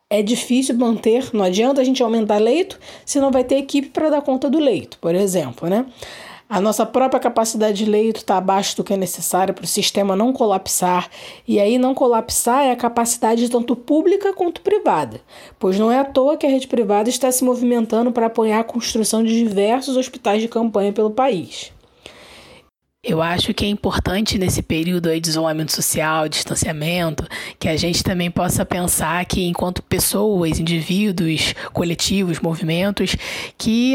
É 0.08 0.22
difícil 0.22 0.76
manter, 0.76 1.28
não 1.34 1.44
adianta 1.44 1.80
a 1.80 1.84
gente 1.84 2.02
aumentar 2.02 2.38
leito 2.38 2.78
se 3.04 3.20
não 3.20 3.30
vai 3.30 3.44
ter 3.44 3.56
equipe 3.56 3.88
para 3.88 4.08
dar 4.08 4.22
conta 4.22 4.48
do 4.48 4.58
leito, 4.58 4.96
por 5.00 5.14
exemplo, 5.14 5.68
né? 5.68 5.84
A 6.48 6.62
nossa 6.62 6.86
própria 6.86 7.20
capacidade 7.20 7.84
de 7.84 7.90
leito 7.90 8.20
está 8.20 8.38
abaixo 8.38 8.74
do 8.74 8.82
que 8.82 8.94
é 8.94 8.96
necessário 8.96 9.52
para 9.52 9.64
o 9.64 9.68
sistema 9.68 10.16
não 10.16 10.32
colapsar, 10.32 11.10
e 11.46 11.60
aí 11.60 11.76
não 11.76 11.94
colapsar 11.94 12.64
é 12.64 12.70
a 12.70 12.76
capacidade 12.76 13.50
tanto 13.50 13.76
pública 13.76 14.32
quanto 14.32 14.62
privada, 14.62 15.20
pois 15.58 15.78
não 15.78 15.92
é 15.92 15.98
à 15.98 16.04
toa 16.06 16.38
que 16.38 16.46
a 16.46 16.50
rede 16.50 16.66
privada 16.66 17.10
está 17.10 17.30
se 17.30 17.44
movimentando 17.44 18.10
para 18.10 18.26
apoiar 18.26 18.60
a 18.60 18.64
construção 18.64 19.22
de 19.22 19.44
diversos 19.44 19.94
hospitais 19.94 20.40
de 20.40 20.48
campanha 20.48 20.90
pelo 20.90 21.10
país. 21.10 21.70
Eu 23.04 23.22
acho 23.22 23.54
que 23.54 23.64
é 23.64 23.68
importante 23.68 24.38
nesse 24.38 24.60
período 24.60 25.08
de 25.20 25.28
isolamento 25.28 25.72
social, 25.72 26.28
distanciamento, 26.28 27.26
que 27.58 27.68
a 27.68 27.76
gente 27.76 28.02
também 28.02 28.30
possa 28.30 28.66
pensar 28.66 29.24
que 29.24 29.46
enquanto 29.46 29.82
pessoas, 29.82 30.58
indivíduos, 30.58 31.54
coletivos, 31.72 32.40
movimentos, 32.40 33.14
que 33.56 33.94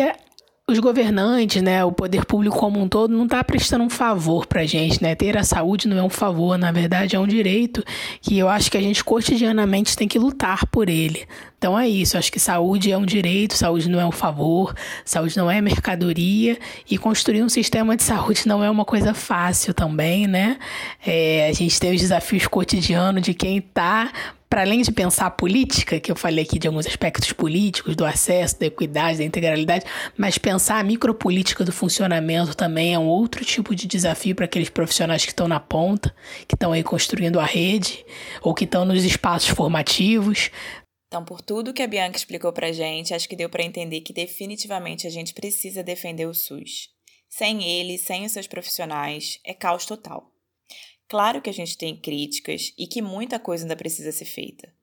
os 0.66 0.80
governantes, 0.80 1.62
né, 1.62 1.84
o 1.84 1.92
poder 1.92 2.24
público 2.24 2.58
como 2.58 2.82
um 2.82 2.88
todo, 2.88 3.14
não 3.14 3.26
está 3.26 3.44
prestando 3.44 3.84
um 3.84 3.90
favor 3.90 4.46
para 4.46 4.62
a 4.62 4.66
gente, 4.66 5.04
né? 5.04 5.14
Ter 5.14 5.38
a 5.38 5.44
saúde 5.44 5.90
não 5.90 5.98
é 5.98 6.04
um 6.04 6.10
favor, 6.10 6.58
na 6.58 6.72
verdade 6.72 7.18
é 7.18 7.20
um 7.20 7.28
direito 7.28 7.84
que 8.22 8.38
eu 8.38 8.48
acho 8.48 8.72
que 8.72 8.78
a 8.78 8.82
gente 8.82 9.04
cotidianamente 9.04 9.98
tem 9.98 10.08
que 10.08 10.18
lutar 10.18 10.66
por 10.68 10.88
ele. 10.88 11.28
Então 11.58 11.78
é 11.78 11.88
isso, 11.88 12.18
acho 12.18 12.32
que 12.32 12.40
saúde 12.40 12.94
é 12.94 12.98
um 12.98 13.06
direito, 13.06 13.56
saúde 13.56 13.90
não 13.90 14.00
é 14.00 14.06
um 14.06 14.12
favor, 14.12 14.74
saúde 15.04 15.36
não 15.36 15.52
é 15.52 15.60
mercadoria 15.60 16.58
e 16.90 16.98
construir 16.98 17.44
um 17.44 17.50
sistema 17.50 17.98
de 17.98 18.04
saúde 18.04 18.48
não 18.48 18.64
é 18.64 18.70
uma 18.70 18.86
coisa 18.86 19.14
fácil 19.14 19.74
também, 19.74 20.28
né? 20.28 20.58
É, 21.06 21.50
a 21.50 21.54
gente 21.54 21.78
tem 21.78 21.94
os 21.94 22.00
desafios 22.00 22.48
cotidianos 22.48 23.22
de 23.22 23.34
quem 23.34 23.58
está 23.58 24.14
para 24.54 24.62
além 24.62 24.84
de 24.84 24.92
pensar 24.92 25.26
a 25.26 25.32
política, 25.32 26.00
que 26.00 26.12
eu 26.12 26.16
falei 26.16 26.46
aqui 26.46 26.60
de 26.60 26.68
alguns 26.68 26.86
aspectos 26.86 27.34
políticos, 27.34 27.96
do 27.96 28.06
acesso, 28.06 28.60
da 28.60 28.68
equidade, 28.68 29.18
da 29.18 29.24
integralidade, 29.24 29.84
mas 30.16 30.38
pensar 30.38 30.78
a 30.78 30.84
micropolítica 30.84 31.66
do 31.66 31.72
funcionamento 31.72 32.56
também 32.56 32.94
é 32.94 33.00
um 33.00 33.08
outro 33.08 33.44
tipo 33.44 33.74
de 33.74 33.88
desafio 33.88 34.36
para 34.36 34.46
aqueles 34.46 34.70
profissionais 34.70 35.26
que 35.26 35.32
estão 35.32 35.48
na 35.48 35.60
ponta, 35.60 36.16
que 36.48 36.54
estão 36.54 36.72
aí 36.72 36.84
construindo 36.84 37.40
a 37.40 37.46
rede, 37.46 38.06
ou 38.44 38.54
que 38.54 38.66
estão 38.66 38.86
nos 38.86 39.04
espaços 39.04 39.50
formativos. 39.50 40.52
Então, 41.08 41.26
por 41.26 41.42
tudo 41.42 41.74
que 41.74 41.82
a 41.82 41.88
Bianca 41.88 42.18
explicou 42.18 42.54
para 42.54 42.72
gente, 42.72 43.12
acho 43.12 43.28
que 43.28 43.36
deu 43.36 43.50
para 43.50 43.64
entender 43.64 44.02
que 44.02 44.14
definitivamente 44.14 45.08
a 45.08 45.10
gente 45.10 45.34
precisa 45.34 45.82
defender 45.82 46.28
o 46.28 46.34
SUS. 46.36 46.90
Sem 47.28 47.64
ele, 47.64 47.98
sem 47.98 48.24
os 48.24 48.32
seus 48.32 48.46
profissionais, 48.46 49.40
é 49.44 49.56
caos 49.56 49.88
total. 49.88 50.33
Claro 51.14 51.44
que 51.44 51.50
a 51.52 51.54
gente 51.54 51.78
tem 51.78 51.96
críticas 51.96 52.74
e 52.76 52.88
que 52.88 53.00
muita 53.00 53.38
coisa 53.38 53.66
ainda 53.66 53.76
precisa 53.76 54.12
ser 54.12 54.26
feita, 54.26 54.74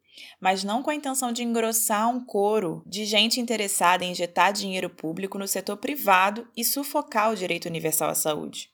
mas 0.41 0.63
não 0.63 0.81
com 0.81 0.89
a 0.89 0.95
intenção 0.95 1.33
de 1.33 1.43
engrossar 1.43 2.09
um 2.09 2.25
coro 2.25 2.85
de 2.87 3.05
gente 3.05 3.41
interessada 3.41 4.05
em 4.05 4.13
injetar 4.13 4.53
dinheiro 4.53 4.89
público 4.89 5.37
no 5.37 5.49
setor 5.49 5.77
privado 5.79 6.47
e 6.57 6.65
sufocar 6.65 7.33
o 7.33 7.35
direito 7.35 7.67
universal 7.67 8.11
à 8.11 8.15
saúde. 8.15 8.71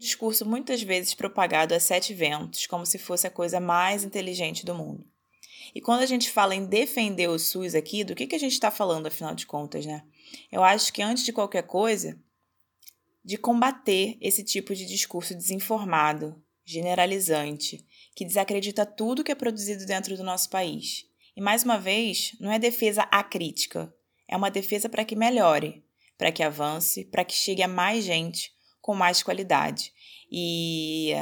Discurso 0.00 0.48
muitas 0.48 0.82
vezes 0.82 1.12
propagado 1.12 1.74
a 1.74 1.78
sete 1.78 2.14
ventos, 2.14 2.66
como 2.66 2.86
se 2.86 2.96
fosse 2.96 3.26
a 3.26 3.30
coisa 3.30 3.60
mais 3.60 4.02
inteligente 4.02 4.64
do 4.64 4.74
mundo. 4.74 5.06
E 5.74 5.82
quando 5.82 6.00
a 6.00 6.06
gente 6.06 6.30
fala 6.30 6.54
em 6.54 6.64
defender 6.64 7.28
o 7.28 7.38
SUS 7.38 7.74
aqui, 7.74 8.02
do 8.02 8.14
que, 8.14 8.26
que 8.26 8.34
a 8.34 8.40
gente 8.40 8.52
está 8.52 8.70
falando, 8.70 9.08
afinal 9.08 9.34
de 9.34 9.44
contas, 9.44 9.84
né? 9.84 10.04
Eu 10.50 10.64
acho 10.64 10.90
que 10.90 11.02
antes 11.02 11.22
de 11.22 11.34
qualquer 11.34 11.64
coisa, 11.64 12.18
de 13.22 13.36
combater 13.36 14.16
esse 14.22 14.42
tipo 14.42 14.74
de 14.74 14.86
discurso 14.86 15.34
desinformado, 15.34 16.42
generalizante, 16.64 17.84
que 18.14 18.24
desacredita 18.24 18.86
tudo 18.86 19.24
que 19.24 19.32
é 19.32 19.34
produzido 19.34 19.84
dentro 19.86 20.16
do 20.16 20.24
nosso 20.24 20.48
país. 20.48 21.04
E 21.36 21.40
mais 21.40 21.64
uma 21.64 21.78
vez, 21.78 22.36
não 22.40 22.50
é 22.50 22.58
defesa 22.58 23.02
acrítica, 23.10 23.92
é 24.28 24.36
uma 24.36 24.50
defesa 24.50 24.88
para 24.88 25.04
que 25.04 25.16
melhore, 25.16 25.84
para 26.16 26.32
que 26.32 26.42
avance, 26.42 27.04
para 27.04 27.24
que 27.24 27.34
chegue 27.34 27.62
a 27.62 27.68
mais 27.68 28.04
gente 28.04 28.52
com 28.80 28.94
mais 28.94 29.22
qualidade. 29.22 29.92
E 30.30 31.12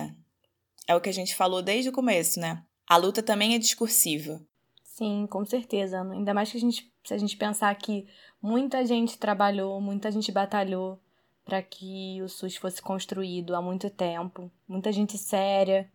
é 0.86 0.94
o 0.94 1.00
que 1.00 1.08
a 1.08 1.12
gente 1.12 1.34
falou 1.34 1.62
desde 1.62 1.88
o 1.88 1.92
começo, 1.92 2.40
né? 2.40 2.62
A 2.86 2.96
luta 2.96 3.22
também 3.22 3.54
é 3.54 3.58
discursiva. 3.58 4.44
Sim, 4.84 5.26
com 5.30 5.44
certeza. 5.44 6.02
Ainda 6.02 6.34
mais 6.34 6.50
que 6.50 6.58
a 6.58 6.60
gente, 6.60 6.92
se 7.04 7.14
a 7.14 7.18
gente 7.18 7.36
pensar 7.36 7.74
que 7.76 8.06
muita 8.40 8.84
gente 8.84 9.18
trabalhou, 9.18 9.80
muita 9.80 10.10
gente 10.10 10.30
batalhou 10.30 11.00
para 11.44 11.62
que 11.62 12.20
o 12.22 12.28
SUS 12.28 12.56
fosse 12.56 12.80
construído 12.80 13.54
há 13.54 13.62
muito 13.62 13.90
tempo, 13.90 14.50
muita 14.66 14.92
gente 14.92 15.18
séria. 15.18 15.90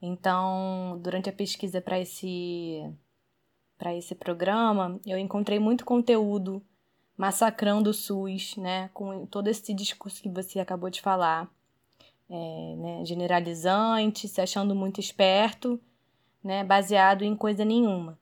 Então, 0.00 0.98
durante 1.02 1.28
a 1.28 1.32
pesquisa 1.32 1.80
para 1.80 2.00
esse 2.00 2.82
para 3.76 3.94
esse 3.96 4.14
programa, 4.14 5.00
eu 5.06 5.16
encontrei 5.16 5.58
muito 5.58 5.86
conteúdo 5.86 6.62
massacrando 7.16 7.88
o 7.88 7.94
SUS, 7.94 8.56
né, 8.56 8.90
com 8.92 9.24
todo 9.24 9.48
esse 9.48 9.72
discurso 9.72 10.22
que 10.22 10.28
você 10.28 10.58
acabou 10.58 10.90
de 10.90 11.00
falar, 11.00 11.50
é, 12.28 12.76
né, 12.76 13.04
generalizante, 13.06 14.28
se 14.28 14.40
achando 14.40 14.74
muito 14.74 15.00
esperto, 15.00 15.80
né, 16.44 16.62
baseado 16.62 17.22
em 17.22 17.34
coisa 17.34 17.64
nenhuma. 17.64 18.18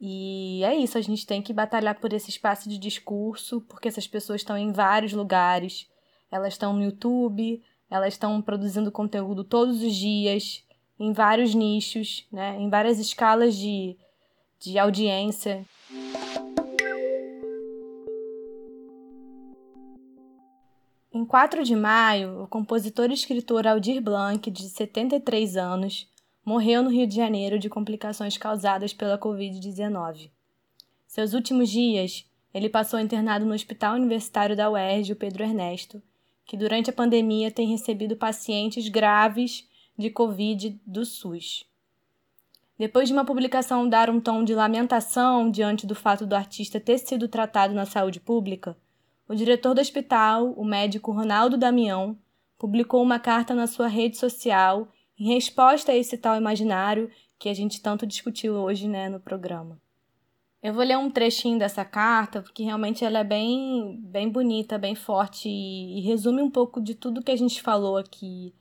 E 0.00 0.62
é 0.64 0.74
isso, 0.74 0.98
a 0.98 1.00
gente 1.00 1.26
tem 1.26 1.40
que 1.40 1.52
batalhar 1.52 1.98
por 1.98 2.12
esse 2.12 2.30
espaço 2.30 2.68
de 2.68 2.78
discurso, 2.78 3.60
porque 3.62 3.88
essas 3.88 4.06
pessoas 4.06 4.40
estão 4.40 4.56
em 4.56 4.72
vários 4.72 5.12
lugares, 5.12 5.86
elas 6.34 6.54
estão 6.54 6.72
no 6.72 6.82
YouTube, 6.82 7.62
elas 7.88 8.14
estão 8.14 8.42
produzindo 8.42 8.90
conteúdo 8.90 9.44
todos 9.44 9.80
os 9.80 9.94
dias, 9.94 10.64
em 10.98 11.12
vários 11.12 11.54
nichos, 11.54 12.26
né, 12.32 12.56
em 12.58 12.68
várias 12.68 12.98
escalas 12.98 13.54
de, 13.54 13.96
de 14.58 14.76
audiência. 14.76 15.64
Em 21.12 21.24
4 21.24 21.62
de 21.62 21.76
maio, 21.76 22.42
o 22.42 22.48
compositor 22.48 23.12
e 23.12 23.14
escritor 23.14 23.64
Aldir 23.68 24.02
Blanc, 24.02 24.50
de 24.50 24.68
73 24.68 25.56
anos, 25.56 26.10
morreu 26.44 26.82
no 26.82 26.90
Rio 26.90 27.06
de 27.06 27.14
Janeiro 27.14 27.60
de 27.60 27.70
complicações 27.70 28.36
causadas 28.36 28.92
pela 28.92 29.16
Covid-19. 29.16 30.32
Seus 31.06 31.32
últimos 31.32 31.70
dias, 31.70 32.28
ele 32.52 32.68
passou 32.68 32.98
internado 32.98 33.46
no 33.46 33.54
Hospital 33.54 33.94
Universitário 33.94 34.56
da 34.56 34.68
UERJ, 34.68 35.12
o 35.12 35.16
Pedro 35.16 35.44
Ernesto, 35.44 36.02
que 36.44 36.56
durante 36.56 36.90
a 36.90 36.92
pandemia 36.92 37.50
tem 37.50 37.68
recebido 37.68 38.16
pacientes 38.16 38.88
graves 38.88 39.68
de 39.96 40.10
Covid 40.10 40.80
do 40.86 41.04
SUS. 41.04 41.66
Depois 42.78 43.08
de 43.08 43.12
uma 43.14 43.24
publicação 43.24 43.88
dar 43.88 44.10
um 44.10 44.20
tom 44.20 44.42
de 44.42 44.54
lamentação 44.54 45.50
diante 45.50 45.86
do 45.86 45.94
fato 45.94 46.26
do 46.26 46.34
artista 46.34 46.80
ter 46.80 46.98
sido 46.98 47.28
tratado 47.28 47.72
na 47.72 47.86
saúde 47.86 48.18
pública, 48.18 48.76
o 49.28 49.34
diretor 49.34 49.74
do 49.74 49.80
hospital, 49.80 50.52
o 50.56 50.64
médico 50.64 51.12
Ronaldo 51.12 51.56
Damião, 51.56 52.18
publicou 52.58 53.02
uma 53.02 53.18
carta 53.18 53.54
na 53.54 53.66
sua 53.66 53.86
rede 53.86 54.16
social 54.16 54.88
em 55.18 55.32
resposta 55.32 55.92
a 55.92 55.96
esse 55.96 56.18
tal 56.18 56.36
imaginário 56.36 57.10
que 57.38 57.48
a 57.48 57.54
gente 57.54 57.80
tanto 57.80 58.06
discutiu 58.06 58.54
hoje 58.54 58.88
né, 58.88 59.08
no 59.08 59.20
programa. 59.20 59.80
Eu 60.64 60.72
vou 60.72 60.82
ler 60.82 60.96
um 60.96 61.10
trechinho 61.10 61.58
dessa 61.58 61.84
carta, 61.84 62.40
porque 62.40 62.62
realmente 62.62 63.04
ela 63.04 63.18
é 63.18 63.24
bem, 63.24 64.00
bem 64.00 64.30
bonita, 64.30 64.78
bem 64.78 64.94
forte 64.94 65.46
e, 65.46 65.98
e 65.98 66.00
resume 66.00 66.40
um 66.40 66.50
pouco 66.50 66.80
de 66.80 66.94
tudo 66.94 67.22
que 67.22 67.30
a 67.30 67.36
gente 67.36 67.60
falou 67.60 67.98
aqui. 67.98 68.54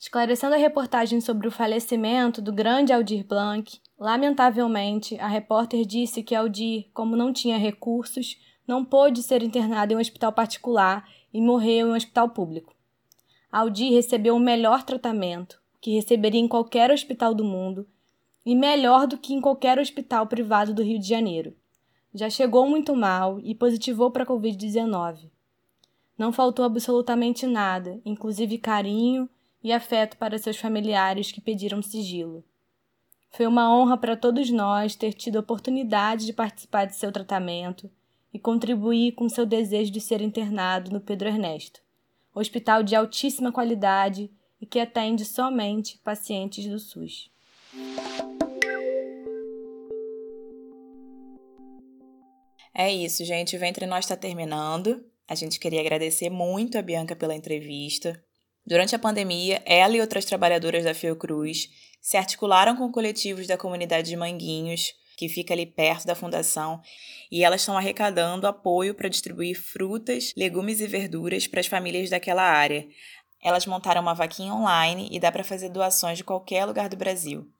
Esclarecendo 0.00 0.56
a 0.56 0.58
reportagem 0.58 1.20
sobre 1.20 1.46
o 1.46 1.52
falecimento 1.52 2.42
do 2.42 2.52
grande 2.52 2.92
Aldir 2.92 3.24
Blanc, 3.24 3.80
lamentavelmente, 3.96 5.16
a 5.20 5.28
repórter 5.28 5.86
disse 5.86 6.24
que 6.24 6.34
Aldir, 6.34 6.86
como 6.92 7.14
não 7.14 7.32
tinha 7.32 7.56
recursos, 7.56 8.36
não 8.66 8.84
pôde 8.84 9.22
ser 9.22 9.40
internado 9.40 9.92
em 9.92 9.96
um 9.96 10.00
hospital 10.00 10.32
particular 10.32 11.08
e 11.32 11.40
morreu 11.40 11.86
em 11.86 11.90
um 11.92 11.94
hospital 11.94 12.30
público. 12.30 12.74
Aldi 13.52 13.90
recebeu 13.90 14.34
o 14.34 14.40
melhor 14.40 14.82
tratamento 14.82 15.62
que 15.80 15.94
receberia 15.94 16.40
em 16.40 16.48
qualquer 16.48 16.90
hospital 16.90 17.32
do 17.32 17.44
mundo 17.44 17.86
e 18.44 18.54
melhor 18.54 19.06
do 19.06 19.18
que 19.18 19.34
em 19.34 19.40
qualquer 19.40 19.78
hospital 19.78 20.26
privado 20.26 20.72
do 20.72 20.82
Rio 20.82 20.98
de 20.98 21.06
Janeiro. 21.06 21.54
Já 22.14 22.30
chegou 22.30 22.68
muito 22.68 22.96
mal 22.96 23.38
e 23.40 23.54
positivou 23.54 24.10
para 24.10 24.24
a 24.24 24.26
Covid-19. 24.26 25.30
Não 26.16 26.32
faltou 26.32 26.64
absolutamente 26.64 27.46
nada, 27.46 28.00
inclusive 28.04 28.58
carinho 28.58 29.28
e 29.62 29.72
afeto 29.72 30.16
para 30.16 30.38
seus 30.38 30.56
familiares 30.56 31.30
que 31.30 31.40
pediram 31.40 31.82
sigilo. 31.82 32.44
Foi 33.30 33.46
uma 33.46 33.72
honra 33.72 33.96
para 33.96 34.16
todos 34.16 34.50
nós 34.50 34.96
ter 34.96 35.12
tido 35.12 35.36
a 35.36 35.40
oportunidade 35.40 36.26
de 36.26 36.32
participar 36.32 36.86
de 36.86 36.96
seu 36.96 37.12
tratamento 37.12 37.90
e 38.32 38.38
contribuir 38.38 39.12
com 39.12 39.28
seu 39.28 39.46
desejo 39.46 39.90
de 39.90 40.00
ser 40.00 40.20
internado 40.20 40.90
no 40.90 41.00
Pedro 41.00 41.28
Ernesto, 41.28 41.80
hospital 42.34 42.82
de 42.82 42.96
altíssima 42.96 43.52
qualidade 43.52 44.30
e 44.60 44.66
que 44.66 44.80
atende 44.80 45.24
somente 45.24 45.98
pacientes 45.98 46.66
do 46.66 46.78
SUS. 46.78 47.30
É 52.74 52.92
isso, 52.92 53.24
gente. 53.24 53.56
O 53.56 53.58
Ventre 53.58 53.86
Nós 53.86 54.04
está 54.04 54.16
terminando. 54.16 55.04
A 55.26 55.34
gente 55.34 55.58
queria 55.58 55.80
agradecer 55.80 56.30
muito 56.30 56.78
a 56.78 56.82
Bianca 56.82 57.16
pela 57.16 57.34
entrevista. 57.34 58.22
Durante 58.64 58.94
a 58.94 58.98
pandemia, 58.98 59.62
ela 59.66 59.96
e 59.96 60.00
outras 60.00 60.24
trabalhadoras 60.24 60.84
da 60.84 60.94
Fiocruz 60.94 61.68
se 62.00 62.16
articularam 62.16 62.76
com 62.76 62.92
coletivos 62.92 63.46
da 63.46 63.56
comunidade 63.56 64.08
de 64.08 64.16
Manguinhos 64.16 64.94
que 65.18 65.28
fica 65.28 65.52
ali 65.52 65.66
perto 65.66 66.06
da 66.06 66.14
fundação, 66.14 66.80
e 67.28 67.42
elas 67.42 67.62
estão 67.62 67.76
arrecadando 67.76 68.46
apoio 68.46 68.94
para 68.94 69.08
distribuir 69.08 69.60
frutas, 69.60 70.32
legumes 70.36 70.80
e 70.80 70.86
verduras 70.86 71.48
para 71.48 71.58
as 71.58 71.66
famílias 71.66 72.08
daquela 72.08 72.44
área. 72.44 72.86
Elas 73.42 73.66
montaram 73.66 74.00
uma 74.00 74.14
vaquinha 74.14 74.54
online 74.54 75.08
e 75.10 75.18
dá 75.18 75.32
para 75.32 75.42
fazer 75.42 75.70
doações 75.70 76.18
de 76.18 76.24
qualquer 76.24 76.64
lugar 76.64 76.88
do 76.88 76.96
Brasil. 76.96 77.50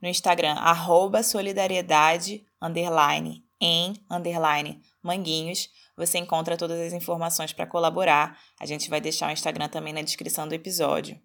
No 0.00 0.08
Instagram, 0.08 0.54
arroba 0.54 1.22
solidariedade, 1.22 2.44
underline, 2.60 3.44
em, 3.60 3.94
underline, 4.10 4.80
manguinhos, 5.02 5.68
você 5.96 6.18
encontra 6.18 6.56
todas 6.56 6.78
as 6.80 6.92
informações 6.92 7.52
para 7.52 7.66
colaborar. 7.66 8.38
A 8.60 8.64
gente 8.64 8.88
vai 8.88 9.00
deixar 9.00 9.28
o 9.28 9.32
Instagram 9.32 9.68
também 9.68 9.92
na 9.92 10.02
descrição 10.02 10.46
do 10.46 10.54
episódio. 10.54 11.20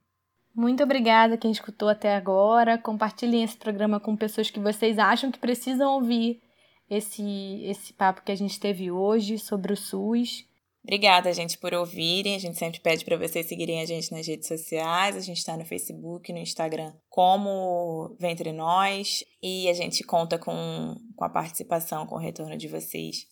Muito 0.56 0.84
obrigada 0.84 1.38
quem 1.38 1.52
escutou 1.52 1.90
até 1.90 2.16
agora. 2.16 2.78
Compartilhem 2.78 3.44
esse 3.44 3.58
programa 3.58 4.00
com 4.00 4.16
pessoas 4.16 4.50
que 4.50 4.60
vocês 4.60 4.98
acham 4.98 5.32
que 5.32 5.40
precisam 5.40 5.94
ouvir 5.94 6.42
esse, 6.90 7.64
esse 7.64 7.94
papo 7.94 8.24
que 8.24 8.32
a 8.32 8.36
gente 8.36 8.60
teve 8.60 8.92
hoje 8.92 9.38
sobre 9.38 9.74
o 9.74 9.78
SUS. 9.78 10.46
Obrigada, 10.84 11.32
gente, 11.34 11.58
por 11.58 11.74
ouvirem. 11.74 12.36
A 12.36 12.40
gente 12.40 12.58
sempre 12.58 12.82
pede 12.82 13.06
para 13.06 13.18
vocês 13.18 13.46
seguirem 13.46 13.82
a 13.82 13.86
gente 13.86 14.12
nas 14.12 14.28
redes 14.28 14.48
sociais. 14.48 15.16
A 15.16 15.22
gente 15.22 15.38
está 15.38 15.56
no 15.56 15.66
Facebook, 15.66 16.32
no 16.34 16.40
Instagram, 16.40 16.94
como 17.10 18.16
Ventre 18.20 18.52
Nós. 18.52 19.24
E 19.42 19.70
a 19.70 19.74
gente 19.74 20.04
conta 20.04 20.38
com, 20.38 20.96
com 21.16 21.26
a 21.26 21.30
participação, 21.30 22.06
com 22.06 22.16
o 22.16 22.20
retorno 22.20 22.58
de 22.58 22.68
vocês 22.68 23.28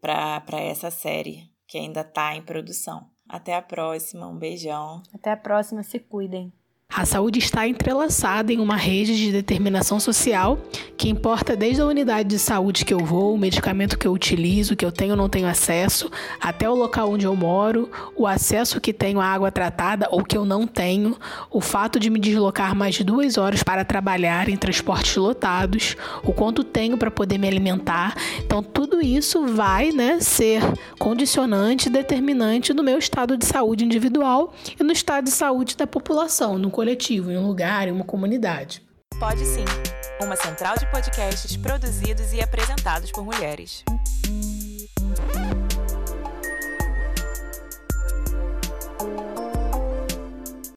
para 0.00 0.60
essa 0.60 0.90
série 0.90 1.52
que 1.68 1.78
ainda 1.78 2.00
está 2.00 2.34
em 2.34 2.42
produção. 2.42 3.08
Até 3.28 3.54
a 3.54 3.62
próxima, 3.62 4.28
um 4.28 4.36
beijão. 4.36 5.02
Até 5.14 5.30
a 5.30 5.36
próxima, 5.36 5.84
se 5.84 6.00
cuidem. 6.00 6.52
A 6.94 7.06
saúde 7.06 7.38
está 7.38 7.66
entrelaçada 7.66 8.52
em 8.52 8.60
uma 8.60 8.76
rede 8.76 9.16
de 9.16 9.32
determinação 9.32 9.98
social 9.98 10.58
que 10.94 11.08
importa 11.08 11.56
desde 11.56 11.80
a 11.80 11.86
unidade 11.86 12.28
de 12.28 12.38
saúde 12.38 12.84
que 12.84 12.92
eu 12.92 12.98
vou, 12.98 13.34
o 13.34 13.38
medicamento 13.38 13.98
que 13.98 14.06
eu 14.06 14.12
utilizo, 14.12 14.76
que 14.76 14.84
eu 14.84 14.92
tenho 14.92 15.12
ou 15.12 15.16
não 15.16 15.28
tenho 15.28 15.48
acesso, 15.48 16.10
até 16.38 16.68
o 16.68 16.74
local 16.74 17.10
onde 17.10 17.24
eu 17.24 17.34
moro, 17.34 17.90
o 18.14 18.26
acesso 18.26 18.80
que 18.80 18.92
tenho 18.92 19.20
à 19.20 19.26
água 19.26 19.50
tratada 19.50 20.06
ou 20.10 20.22
que 20.22 20.36
eu 20.36 20.44
não 20.44 20.66
tenho, 20.66 21.16
o 21.50 21.60
fato 21.62 21.98
de 21.98 22.10
me 22.10 22.20
deslocar 22.20 22.76
mais 22.76 22.94
de 22.94 23.04
duas 23.04 23.38
horas 23.38 23.62
para 23.62 23.84
trabalhar 23.84 24.48
em 24.50 24.56
transportes 24.56 25.16
lotados, 25.16 25.96
o 26.22 26.32
quanto 26.32 26.62
tenho 26.62 26.98
para 26.98 27.10
poder 27.10 27.38
me 27.38 27.48
alimentar. 27.48 28.14
Então, 28.38 28.62
tudo 28.62 29.02
isso 29.02 29.46
vai 29.46 29.92
né, 29.92 30.20
ser 30.20 30.62
condicionante, 30.98 31.88
determinante 31.88 32.72
do 32.72 32.84
meu 32.84 32.98
estado 32.98 33.36
de 33.36 33.46
saúde 33.46 33.84
individual 33.84 34.52
e 34.78 34.84
no 34.84 34.92
estado 34.92 35.24
de 35.24 35.30
saúde 35.30 35.76
da 35.76 35.86
população, 35.86 36.58
no 36.58 36.70
coletivo, 36.82 37.30
em 37.30 37.38
um 37.38 37.46
lugar, 37.46 37.86
em 37.86 37.92
uma 37.92 38.04
comunidade. 38.04 38.82
Pode 39.20 39.44
sim. 39.46 39.64
Uma 40.20 40.34
central 40.34 40.76
de 40.76 40.84
podcasts 40.90 41.56
produzidos 41.56 42.32
e 42.32 42.40
apresentados 42.40 43.12
por 43.12 43.24
mulheres. 43.24 43.84